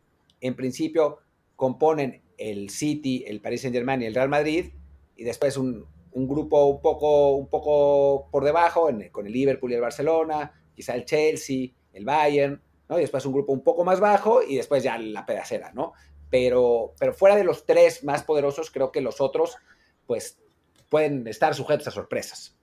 en 0.41 0.55
principio 0.55 1.19
componen 1.57 2.23
el 2.39 2.71
City, 2.71 3.25
el 3.27 3.41
Paris 3.41 3.63
Saint 3.63 3.75
Germain 3.75 4.03
y 4.03 4.07
el 4.07 4.15
Real 4.15 4.29
Madrid, 4.29 4.73
y 5.17 5.25
después 5.25 5.57
un, 5.57 5.87
un 6.13 6.29
grupo 6.29 6.67
un 6.67 6.81
poco, 6.81 7.37
un 7.37 7.49
poco 7.49 8.29
por 8.31 8.45
debajo, 8.45 8.89
con 9.11 9.27
el 9.27 9.33
Liverpool 9.33 9.73
y 9.73 9.75
el 9.75 9.81
Barcelona, 9.81 10.53
quizá 10.75 10.95
el 10.95 11.05
Chelsea, 11.05 11.69
el 11.93 12.05
Bayern, 12.05 12.61
¿no? 12.89 12.99
Y 12.99 13.03
después 13.03 13.25
un 13.27 13.33
grupo 13.33 13.53
un 13.53 13.63
poco 13.63 13.85
más 13.85 14.01
bajo 14.01 14.43
y 14.43 14.57
después 14.57 14.83
ya 14.83 14.99
la 14.99 15.25
pedacera, 15.25 15.73
¿no? 15.73 15.93
Pero, 16.31 16.95
pero 16.99 17.13
fuera 17.13 17.37
de 17.37 17.45
los 17.45 17.67
tres 17.67 18.05
más 18.05 18.23
poderosos, 18.23 18.71
creo 18.71 18.91
que 18.91 19.01
los 19.01 19.21
otros, 19.21 19.57
pues, 20.07 20.39
pueden 20.89 21.27
estar 21.27 21.55
sujetos 21.55 21.89
a 21.89 21.91
sorpresas. 21.91 22.57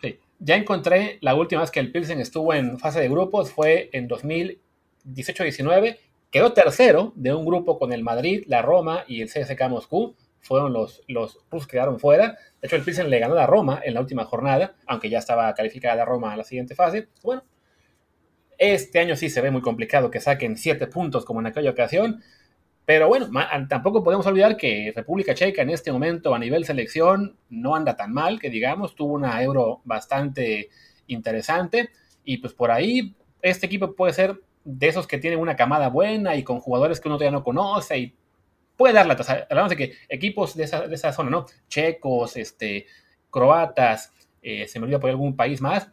Sí. 0.00 0.18
Ya 0.38 0.56
encontré 0.56 1.18
la 1.20 1.34
última 1.34 1.60
vez 1.60 1.70
que 1.70 1.80
el 1.80 1.92
Pilsen 1.92 2.20
estuvo 2.20 2.54
en 2.54 2.78
fase 2.78 3.00
de 3.00 3.08
grupos, 3.08 3.52
fue 3.52 3.90
en 3.92 4.08
2018-19. 4.08 5.98
Quedó 6.30 6.52
tercero 6.52 7.12
de 7.16 7.34
un 7.34 7.44
grupo 7.44 7.78
con 7.78 7.92
el 7.92 8.02
Madrid, 8.02 8.44
la 8.46 8.62
Roma 8.62 9.04
y 9.06 9.20
el 9.20 9.28
CSK 9.28 9.68
Moscú 9.68 10.14
fueron 10.40 10.72
los, 10.72 11.02
los 11.06 11.38
que 11.66 11.72
quedaron 11.72 11.98
fuera. 11.98 12.38
De 12.60 12.66
hecho, 12.66 12.76
el 12.76 12.82
Pilsen 12.82 13.10
le 13.10 13.18
ganó 13.18 13.34
a 13.36 13.46
Roma 13.46 13.80
en 13.84 13.94
la 13.94 14.00
última 14.00 14.24
jornada, 14.24 14.74
aunque 14.86 15.10
ya 15.10 15.18
estaba 15.18 15.52
calificada 15.54 15.94
la 15.96 16.04
Roma 16.04 16.32
a 16.32 16.36
la 16.36 16.44
siguiente 16.44 16.74
fase. 16.74 17.08
Bueno, 17.22 17.44
este 18.58 18.98
año 18.98 19.16
sí 19.16 19.30
se 19.30 19.40
ve 19.40 19.50
muy 19.50 19.62
complicado 19.62 20.10
que 20.10 20.20
saquen 20.20 20.56
siete 20.56 20.86
puntos 20.86 21.24
como 21.24 21.40
en 21.40 21.46
aquella 21.46 21.70
ocasión. 21.70 22.22
Pero 22.84 23.08
bueno, 23.08 23.30
tampoco 23.68 24.02
podemos 24.02 24.26
olvidar 24.26 24.56
que 24.56 24.92
República 24.94 25.34
Checa 25.34 25.62
en 25.62 25.70
este 25.70 25.92
momento 25.92 26.34
a 26.34 26.38
nivel 26.38 26.64
selección 26.64 27.36
no 27.48 27.76
anda 27.76 27.96
tan 27.96 28.12
mal, 28.12 28.40
que 28.40 28.50
digamos, 28.50 28.96
tuvo 28.96 29.14
una 29.14 29.42
euro 29.42 29.80
bastante 29.84 30.70
interesante. 31.06 31.90
Y 32.24 32.38
pues 32.38 32.52
por 32.52 32.70
ahí 32.70 33.14
este 33.42 33.66
equipo 33.66 33.94
puede 33.94 34.12
ser 34.12 34.40
de 34.64 34.88
esos 34.88 35.06
que 35.06 35.18
tienen 35.18 35.38
una 35.38 35.56
camada 35.56 35.88
buena 35.88 36.34
y 36.34 36.42
con 36.42 36.60
jugadores 36.60 37.00
que 37.00 37.08
uno 37.08 37.16
todavía 37.16 37.38
no 37.38 37.44
conoce 37.44 37.98
y 37.98 38.14
puede 38.80 38.94
dar 38.94 39.06
la 39.06 39.14
tasa. 39.14 39.46
Hablamos 39.50 39.68
de 39.68 39.76
que 39.76 39.92
equipos 40.08 40.56
de 40.56 40.64
esa, 40.64 40.88
de 40.88 40.94
esa 40.94 41.12
zona, 41.12 41.28
¿no? 41.28 41.44
Checos, 41.68 42.38
este, 42.38 42.86
croatas, 43.28 44.10
eh, 44.40 44.66
se 44.68 44.78
me 44.78 44.84
olvida 44.84 44.98
por 44.98 45.10
algún 45.10 45.36
país 45.36 45.60
más, 45.60 45.90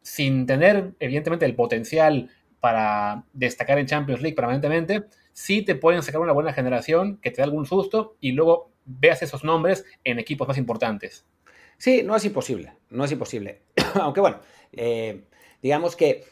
sin 0.00 0.46
tener 0.46 0.92
evidentemente 1.00 1.44
el 1.44 1.56
potencial 1.56 2.30
para 2.60 3.24
destacar 3.32 3.80
en 3.80 3.86
Champions 3.86 4.22
League 4.22 4.36
permanentemente, 4.36 5.06
sí 5.32 5.62
te 5.62 5.74
pueden 5.74 6.04
sacar 6.04 6.20
una 6.20 6.30
buena 6.30 6.52
generación 6.52 7.16
que 7.16 7.32
te 7.32 7.38
dé 7.38 7.42
algún 7.42 7.66
susto 7.66 8.16
y 8.20 8.30
luego 8.30 8.70
veas 8.84 9.22
esos 9.22 9.42
nombres 9.42 9.84
en 10.04 10.20
equipos 10.20 10.46
más 10.46 10.56
importantes. 10.56 11.26
Sí, 11.78 12.04
no 12.04 12.14
es 12.14 12.24
imposible, 12.24 12.74
no 12.90 13.06
es 13.06 13.10
imposible. 13.10 13.62
Aunque 13.94 14.20
bueno, 14.20 14.38
eh, 14.70 15.24
digamos 15.60 15.96
que 15.96 16.26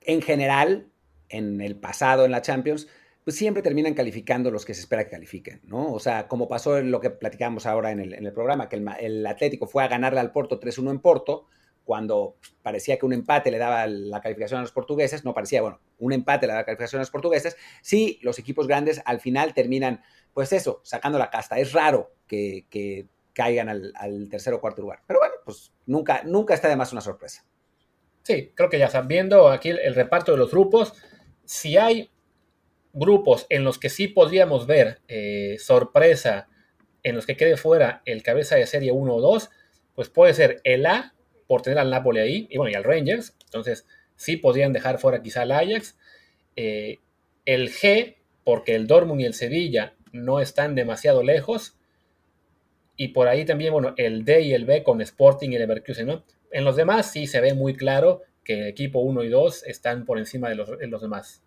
en 0.00 0.22
general, 0.22 0.86
en 1.28 1.60
el 1.60 1.76
pasado 1.76 2.24
en 2.24 2.30
la 2.30 2.40
Champions, 2.40 2.88
pues 3.26 3.38
siempre 3.38 3.60
terminan 3.60 3.94
calificando 3.94 4.52
los 4.52 4.64
que 4.64 4.72
se 4.72 4.82
espera 4.82 5.02
que 5.02 5.10
califiquen, 5.10 5.60
¿no? 5.64 5.92
O 5.92 5.98
sea, 5.98 6.28
como 6.28 6.46
pasó 6.46 6.78
en 6.78 6.92
lo 6.92 7.00
que 7.00 7.10
platicamos 7.10 7.66
ahora 7.66 7.90
en 7.90 7.98
el, 7.98 8.32
programa, 8.32 8.68
que 8.68 8.76
el, 8.76 9.26
Atlético 9.26 9.66
fue 9.66 9.82
a 9.82 9.88
ganarle 9.88 10.20
al 10.20 10.30
Porto 10.30 10.60
3-1 10.60 10.92
en 10.92 11.00
Porto, 11.00 11.48
cuando 11.82 12.36
parecía 12.62 13.00
que 13.00 13.04
un 13.04 13.12
empate 13.12 13.50
le 13.50 13.58
daba 13.58 13.84
la 13.88 14.20
calificación 14.20 14.58
a 14.58 14.62
los 14.62 14.70
portugueses, 14.70 15.24
no 15.24 15.34
parecía, 15.34 15.60
bueno, 15.60 15.80
un 15.98 16.12
empate 16.12 16.46
le 16.46 16.52
daba 16.52 16.60
la 16.60 16.66
calificación 16.66 17.00
a 17.00 17.02
los 17.02 17.10
portugueses, 17.10 17.56
sí, 17.82 18.20
los 18.22 18.38
equipos 18.38 18.68
grandes 18.68 19.02
al 19.04 19.18
final 19.18 19.54
terminan, 19.54 20.04
pues 20.32 20.52
eso, 20.52 20.80
sacando 20.84 21.18
la 21.18 21.28
casta. 21.28 21.58
Es 21.58 21.72
raro 21.72 22.12
que, 22.28 23.08
caigan 23.32 23.68
al, 23.68 24.28
tercer 24.30 24.54
o 24.54 24.60
cuarto 24.60 24.82
lugar. 24.82 25.00
Pero 25.04 25.18
bueno, 25.18 25.34
pues 25.44 25.72
nunca, 25.84 26.22
nunca 26.22 26.54
está 26.54 26.68
de 26.68 26.76
más 26.76 26.92
una 26.92 27.00
sorpresa. 27.00 27.44
Sí, 28.22 28.52
creo 28.54 28.70
que 28.70 28.78
ya 28.78 28.86
están 28.86 29.08
viendo 29.08 29.48
aquí 29.48 29.70
el 29.70 29.96
reparto 29.96 30.30
de 30.30 30.38
los 30.38 30.52
grupos. 30.52 30.94
Si 31.44 31.76
hay 31.76 32.12
grupos 32.96 33.46
en 33.50 33.62
los 33.62 33.78
que 33.78 33.90
sí 33.90 34.08
podríamos 34.08 34.66
ver 34.66 35.00
eh, 35.06 35.56
sorpresa, 35.60 36.48
en 37.02 37.14
los 37.14 37.26
que 37.26 37.36
quede 37.36 37.56
fuera 37.56 38.02
el 38.06 38.22
cabeza 38.22 38.56
de 38.56 38.66
serie 38.66 38.90
1 38.90 39.14
o 39.14 39.20
2, 39.20 39.50
pues 39.94 40.08
puede 40.08 40.34
ser 40.34 40.60
el 40.64 40.86
A, 40.86 41.14
por 41.46 41.62
tener 41.62 41.78
al 41.78 41.90
Napoli 41.90 42.20
ahí, 42.20 42.48
y 42.50 42.56
bueno, 42.56 42.72
y 42.72 42.74
al 42.74 42.84
Rangers, 42.84 43.36
entonces 43.44 43.86
sí 44.16 44.36
podrían 44.36 44.72
dejar 44.72 44.98
fuera 44.98 45.22
quizá 45.22 45.42
al 45.42 45.52
Ajax. 45.52 45.96
Eh, 46.56 46.98
el 47.44 47.70
G, 47.70 48.16
porque 48.44 48.74
el 48.74 48.86
Dortmund 48.86 49.20
y 49.20 49.24
el 49.24 49.34
Sevilla 49.34 49.94
no 50.12 50.40
están 50.40 50.74
demasiado 50.74 51.22
lejos. 51.22 51.76
Y 52.96 53.08
por 53.08 53.28
ahí 53.28 53.44
también, 53.44 53.72
bueno, 53.72 53.94
el 53.98 54.24
D 54.24 54.40
y 54.40 54.54
el 54.54 54.64
B 54.64 54.82
con 54.82 55.00
Sporting 55.02 55.50
y 55.50 55.58
Leverkusen, 55.58 56.06
¿no? 56.06 56.24
En 56.50 56.64
los 56.64 56.76
demás 56.76 57.12
sí 57.12 57.26
se 57.26 57.40
ve 57.40 57.52
muy 57.52 57.74
claro 57.74 58.22
que 58.42 58.60
el 58.60 58.66
equipo 58.68 59.00
1 59.00 59.24
y 59.24 59.28
2 59.28 59.64
están 59.66 60.06
por 60.06 60.18
encima 60.18 60.48
de 60.48 60.54
los, 60.54 60.78
de 60.78 60.86
los 60.86 61.02
demás. 61.02 61.42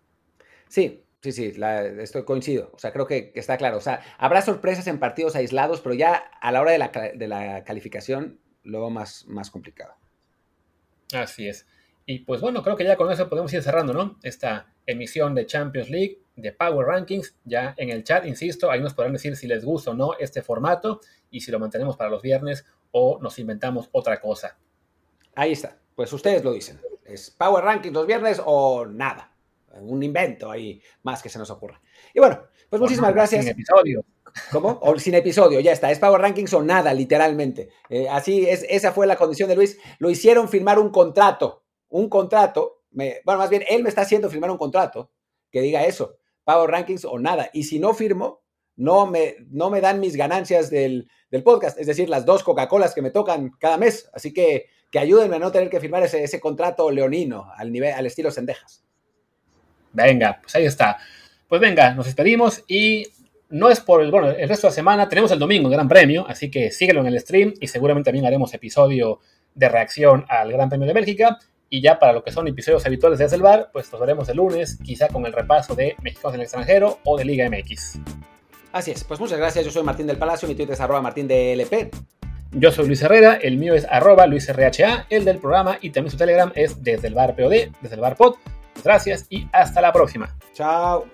Sí, 0.68 1.02
Sí, 1.22 1.32
sí, 1.32 1.52
estoy 1.98 2.24
coincido. 2.24 2.70
O 2.72 2.78
sea, 2.78 2.92
creo 2.92 3.06
que, 3.06 3.32
está 3.34 3.58
claro. 3.58 3.76
O 3.76 3.80
sea, 3.80 4.00
habrá 4.16 4.40
sorpresas 4.40 4.86
en 4.86 4.98
partidos 4.98 5.36
aislados, 5.36 5.80
pero 5.82 5.94
ya 5.94 6.14
a 6.14 6.50
la 6.50 6.62
hora 6.62 6.72
de 6.72 7.28
la, 7.28 7.64
calificación 7.64 8.40
lo 8.62 8.88
más, 8.88 9.26
más 9.26 9.50
complicado. 9.50 9.94
Así 11.12 11.46
es. 11.46 11.66
Y 12.06 12.20
pues 12.20 12.40
bueno, 12.40 12.62
creo 12.62 12.76
que 12.76 12.84
ya 12.84 12.96
con 12.96 13.12
eso 13.12 13.28
podemos 13.28 13.52
ir 13.52 13.62
cerrando, 13.62 13.92
¿no? 13.92 14.18
Esta 14.22 14.72
emisión 14.86 15.34
de 15.34 15.46
Champions 15.46 15.90
League, 15.90 16.22
de 16.36 16.52
Power 16.52 16.86
Rankings, 16.86 17.36
ya 17.44 17.74
en 17.76 17.90
el 17.90 18.02
chat, 18.02 18.24
insisto, 18.26 18.70
ahí 18.70 18.80
nos 18.80 18.94
podrán 18.94 19.12
decir 19.12 19.36
si 19.36 19.46
les 19.46 19.64
gusta 19.64 19.90
o 19.90 19.94
no 19.94 20.14
este 20.18 20.42
formato 20.42 21.00
y 21.30 21.40
si 21.40 21.52
lo 21.52 21.58
mantenemos 21.58 21.96
para 21.96 22.10
los 22.10 22.22
viernes 22.22 22.64
o 22.90 23.18
nos 23.20 23.38
inventamos 23.38 23.88
otra 23.92 24.20
cosa. 24.20 24.58
Ahí 25.34 25.52
está, 25.52 25.78
pues 25.94 26.12
ustedes 26.12 26.42
lo 26.42 26.52
dicen. 26.52 26.80
¿Es 27.04 27.30
Power 27.30 27.64
Rankings 27.64 27.94
los 27.94 28.06
viernes 28.06 28.40
o 28.44 28.86
nada? 28.86 29.29
Un 29.80 30.02
invento 30.02 30.50
ahí 30.50 30.82
más 31.02 31.22
que 31.22 31.28
se 31.28 31.38
nos 31.38 31.50
ocurra. 31.50 31.80
Y 32.12 32.18
bueno, 32.18 32.42
pues 32.68 32.80
muchísimas 32.80 33.14
gracias. 33.14 33.44
Sin 33.44 33.52
episodio. 33.52 34.04
¿Cómo? 34.52 34.78
O 34.82 34.98
sin 34.98 35.14
episodio, 35.14 35.60
ya 35.60 35.72
está. 35.72 35.90
Es 35.90 35.98
Power 35.98 36.20
Rankings 36.20 36.52
o 36.54 36.62
nada, 36.62 36.94
literalmente. 36.94 37.70
Eh, 37.88 38.08
así 38.08 38.48
es, 38.48 38.64
esa 38.68 38.92
fue 38.92 39.06
la 39.06 39.16
condición 39.16 39.48
de 39.48 39.56
Luis. 39.56 39.78
Lo 39.98 40.10
hicieron 40.10 40.48
firmar 40.48 40.78
un 40.78 40.90
contrato. 40.90 41.64
Un 41.88 42.08
contrato. 42.08 42.82
Me, 42.90 43.20
bueno, 43.24 43.38
más 43.38 43.50
bien, 43.50 43.64
él 43.68 43.82
me 43.82 43.88
está 43.88 44.02
haciendo 44.02 44.30
firmar 44.30 44.50
un 44.50 44.58
contrato 44.58 45.10
que 45.50 45.60
diga 45.60 45.84
eso. 45.84 46.16
Power 46.44 46.70
Rankings 46.70 47.04
o 47.04 47.18
nada. 47.18 47.50
Y 47.52 47.64
si 47.64 47.78
no 47.78 47.94
firmo, 47.94 48.42
no 48.76 49.06
me, 49.06 49.36
no 49.50 49.70
me 49.70 49.80
dan 49.80 50.00
mis 50.00 50.16
ganancias 50.16 50.70
del, 50.70 51.08
del 51.30 51.42
podcast. 51.42 51.78
Es 51.78 51.86
decir, 51.86 52.08
las 52.08 52.24
dos 52.24 52.42
Coca-Colas 52.42 52.94
que 52.94 53.02
me 53.02 53.10
tocan 53.10 53.50
cada 53.58 53.76
mes. 53.76 54.08
Así 54.12 54.32
que, 54.32 54.66
que 54.90 54.98
ayúdenme 54.98 55.36
a 55.36 55.40
no 55.40 55.52
tener 55.52 55.70
que 55.70 55.80
firmar 55.80 56.02
ese, 56.02 56.22
ese 56.22 56.40
contrato 56.40 56.90
leonino 56.90 57.46
al, 57.56 57.72
nivel, 57.72 57.92
al 57.92 58.06
estilo 58.06 58.30
Sendejas. 58.30 58.84
Venga, 59.92 60.38
pues 60.40 60.54
ahí 60.54 60.64
está. 60.64 60.98
Pues 61.48 61.60
venga, 61.60 61.94
nos 61.94 62.06
despedimos 62.06 62.62
y 62.68 63.06
no 63.48 63.68
es 63.68 63.80
por 63.80 64.02
el, 64.02 64.10
bueno, 64.10 64.28
el 64.28 64.48
resto 64.48 64.66
de 64.66 64.70
la 64.70 64.74
semana, 64.74 65.08
tenemos 65.08 65.30
el 65.32 65.38
domingo 65.38 65.68
el 65.68 65.74
Gran 65.74 65.88
Premio, 65.88 66.24
así 66.28 66.50
que 66.50 66.70
síguelo 66.70 67.00
en 67.00 67.08
el 67.08 67.18
stream 67.18 67.54
y 67.60 67.66
seguramente 67.66 68.08
también 68.08 68.26
haremos 68.26 68.54
episodio 68.54 69.20
de 69.54 69.68
reacción 69.68 70.24
al 70.28 70.52
Gran 70.52 70.68
Premio 70.68 70.86
de 70.86 70.94
Bélgica. 70.94 71.38
Y 71.72 71.80
ya 71.80 72.00
para 72.00 72.12
lo 72.12 72.24
que 72.24 72.32
son 72.32 72.48
episodios 72.48 72.84
habituales 72.84 73.20
de 73.20 73.26
el 73.26 73.42
bar, 73.42 73.70
pues 73.72 73.92
nos 73.92 74.00
veremos 74.00 74.28
el 74.28 74.38
lunes, 74.38 74.76
quizá 74.82 75.06
con 75.06 75.24
el 75.24 75.32
repaso 75.32 75.76
de 75.76 75.94
Mexicanos 76.02 76.34
en 76.34 76.40
el 76.40 76.44
extranjero 76.44 76.98
o 77.04 77.16
de 77.16 77.24
Liga 77.24 77.48
MX. 77.48 78.00
Así 78.72 78.90
es, 78.90 79.04
pues 79.04 79.20
muchas 79.20 79.38
gracias. 79.38 79.64
Yo 79.64 79.70
soy 79.70 79.84
Martín 79.84 80.08
del 80.08 80.16
Palacio, 80.16 80.48
mi 80.48 80.56
Twitter 80.56 80.74
es 80.74 80.80
arroba 80.80 81.00
martín 81.00 81.28
de 81.28 81.52
LP. 81.52 81.90
Yo 82.52 82.72
soy 82.72 82.86
Luis 82.86 83.02
Herrera, 83.02 83.34
el 83.34 83.56
mío 83.56 83.74
es 83.74 83.86
arroba 83.88 84.26
luisrha, 84.26 85.06
el 85.08 85.24
del 85.24 85.38
programa 85.38 85.78
y 85.80 85.90
también 85.90 86.10
su 86.10 86.16
Telegram 86.16 86.50
es 86.56 86.82
desde 86.82 87.06
el 87.06 87.14
bar 87.14 87.36
POD, 87.36 87.70
desde 87.80 87.94
el 87.94 88.00
bar 88.00 88.16
pod. 88.16 88.34
Gracias 88.82 89.26
y 89.30 89.48
hasta 89.52 89.80
la 89.80 89.92
próxima. 89.92 90.34
Chao. 90.52 91.06